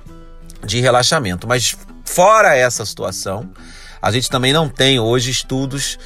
de 0.64 0.80
relaxamento. 0.80 1.46
Mas 1.46 1.76
fora 2.06 2.56
essa 2.56 2.86
situação, 2.86 3.50
a 4.00 4.10
gente 4.10 4.30
também 4.30 4.54
não 4.54 4.70
tem 4.70 4.98
hoje 4.98 5.30
estudos 5.30 5.98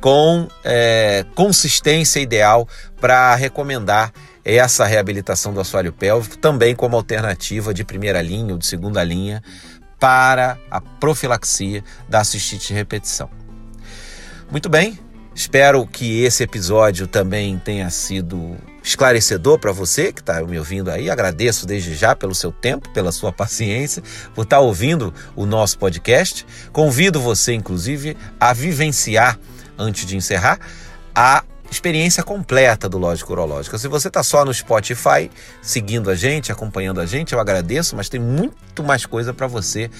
com 0.00 0.46
é, 0.62 1.24
consistência 1.34 2.20
ideal 2.20 2.68
para 3.00 3.34
recomendar 3.34 4.12
essa 4.56 4.86
reabilitação 4.86 5.52
do 5.52 5.60
assoalho 5.60 5.92
pélvico 5.92 6.38
também 6.38 6.74
como 6.74 6.96
alternativa 6.96 7.74
de 7.74 7.84
primeira 7.84 8.22
linha 8.22 8.52
ou 8.52 8.58
de 8.58 8.66
segunda 8.66 9.04
linha 9.04 9.42
para 10.00 10.58
a 10.70 10.80
profilaxia 10.80 11.84
da 12.08 12.24
cistite 12.24 12.68
de 12.68 12.74
repetição. 12.74 13.28
Muito 14.50 14.70
bem, 14.70 14.98
espero 15.34 15.86
que 15.86 16.22
esse 16.22 16.42
episódio 16.42 17.06
também 17.06 17.58
tenha 17.58 17.90
sido 17.90 18.56
esclarecedor 18.82 19.58
para 19.58 19.70
você 19.70 20.12
que 20.12 20.20
está 20.20 20.42
me 20.42 20.58
ouvindo 20.58 20.90
aí. 20.90 21.10
Agradeço 21.10 21.66
desde 21.66 21.94
já 21.94 22.16
pelo 22.16 22.34
seu 22.34 22.50
tempo, 22.50 22.88
pela 22.90 23.12
sua 23.12 23.30
paciência, 23.30 24.02
por 24.34 24.44
estar 24.44 24.56
tá 24.56 24.60
ouvindo 24.60 25.12
o 25.36 25.44
nosso 25.44 25.78
podcast. 25.78 26.46
Convido 26.72 27.20
você, 27.20 27.52
inclusive, 27.52 28.16
a 28.40 28.54
vivenciar, 28.54 29.38
antes 29.76 30.06
de 30.06 30.16
encerrar, 30.16 30.58
a 31.14 31.44
experiência 31.70 32.22
completa 32.22 32.88
do 32.88 32.98
Lógico 32.98 33.32
Urológica. 33.32 33.78
Se 33.78 33.88
você 33.88 34.08
está 34.08 34.22
só 34.22 34.44
no 34.44 34.52
Spotify, 34.52 35.30
seguindo 35.60 36.10
a 36.10 36.14
gente, 36.14 36.50
acompanhando 36.50 37.00
a 37.00 37.06
gente, 37.06 37.32
eu 37.32 37.40
agradeço, 37.40 37.94
mas 37.94 38.08
tem 38.08 38.20
muito 38.20 38.82
mais 38.82 39.04
coisa 39.04 39.34
para 39.34 39.46
você 39.46 39.90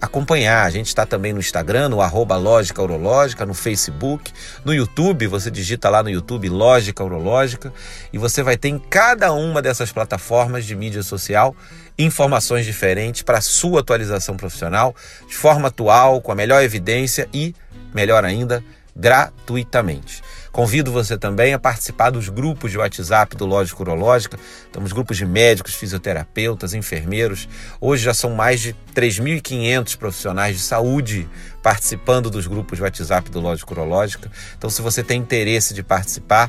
acompanhar. 0.00 0.64
A 0.64 0.70
gente 0.70 0.88
está 0.88 1.06
também 1.06 1.32
no 1.32 1.40
Instagram, 1.40 1.88
no 1.88 2.00
arroba 2.00 2.36
Lógica 2.36 2.82
Urológica, 2.82 3.46
no 3.46 3.54
Facebook, 3.54 4.32
no 4.64 4.74
YouTube, 4.74 5.26
você 5.26 5.50
digita 5.50 5.88
lá 5.88 6.02
no 6.02 6.10
YouTube 6.10 6.48
Lógica 6.48 7.02
Urológica 7.02 7.72
e 8.12 8.18
você 8.18 8.42
vai 8.42 8.56
ter 8.56 8.68
em 8.68 8.78
cada 8.78 9.32
uma 9.32 9.62
dessas 9.62 9.90
plataformas 9.90 10.64
de 10.64 10.76
mídia 10.76 11.02
social 11.02 11.56
informações 11.96 12.66
diferentes 12.66 13.22
para 13.22 13.38
a 13.38 13.40
sua 13.40 13.80
atualização 13.80 14.36
profissional, 14.36 14.94
de 15.28 15.34
forma 15.34 15.68
atual, 15.68 16.20
com 16.20 16.32
a 16.32 16.34
melhor 16.34 16.62
evidência 16.62 17.28
e, 17.32 17.54
melhor 17.94 18.24
ainda, 18.24 18.64
gratuitamente. 18.96 20.22
Convido 20.54 20.92
você 20.92 21.18
também 21.18 21.52
a 21.52 21.58
participar 21.58 22.10
dos 22.10 22.28
grupos 22.28 22.70
de 22.70 22.78
WhatsApp 22.78 23.36
do 23.36 23.44
Lógico 23.44 23.82
Urológica. 23.82 24.38
Temos 24.70 24.92
grupos 24.92 25.16
de 25.16 25.26
médicos, 25.26 25.74
fisioterapeutas, 25.74 26.74
enfermeiros. 26.74 27.48
Hoje 27.80 28.04
já 28.04 28.14
são 28.14 28.30
mais 28.30 28.60
de 28.60 28.72
3.500 28.94 29.96
profissionais 29.98 30.56
de 30.56 30.62
saúde 30.62 31.28
participando 31.60 32.30
dos 32.30 32.46
grupos 32.46 32.78
de 32.78 32.84
WhatsApp 32.84 33.32
do 33.32 33.40
Lógico 33.40 33.72
Urológica. 33.74 34.30
Então, 34.56 34.70
se 34.70 34.80
você 34.80 35.02
tem 35.02 35.20
interesse 35.20 35.74
de 35.74 35.82
participar, 35.82 36.48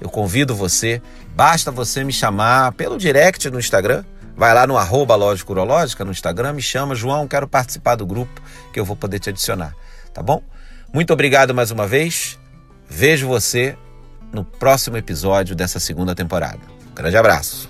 eu 0.00 0.10
convido 0.10 0.52
você. 0.52 1.00
Basta 1.36 1.70
você 1.70 2.02
me 2.02 2.12
chamar 2.12 2.72
pelo 2.72 2.98
direct 2.98 3.48
no 3.50 3.60
Instagram. 3.60 4.02
Vai 4.36 4.52
lá 4.52 4.66
no 4.66 4.76
arroba 4.76 5.14
Lógico 5.14 5.52
Urológica 5.52 6.04
no 6.04 6.10
Instagram, 6.10 6.54
me 6.54 6.62
chama, 6.62 6.96
João, 6.96 7.28
quero 7.28 7.46
participar 7.46 7.94
do 7.94 8.04
grupo 8.04 8.42
que 8.72 8.80
eu 8.80 8.84
vou 8.84 8.96
poder 8.96 9.20
te 9.20 9.30
adicionar. 9.30 9.76
Tá 10.12 10.20
bom? 10.20 10.42
Muito 10.92 11.12
obrigado 11.12 11.54
mais 11.54 11.70
uma 11.70 11.86
vez. 11.86 12.36
Vejo 12.88 13.26
você 13.26 13.76
no 14.32 14.44
próximo 14.44 14.96
episódio 14.96 15.54
dessa 15.54 15.78
segunda 15.78 16.14
temporada. 16.14 16.60
Um 16.90 16.94
grande 16.94 17.16
abraço. 17.16 17.68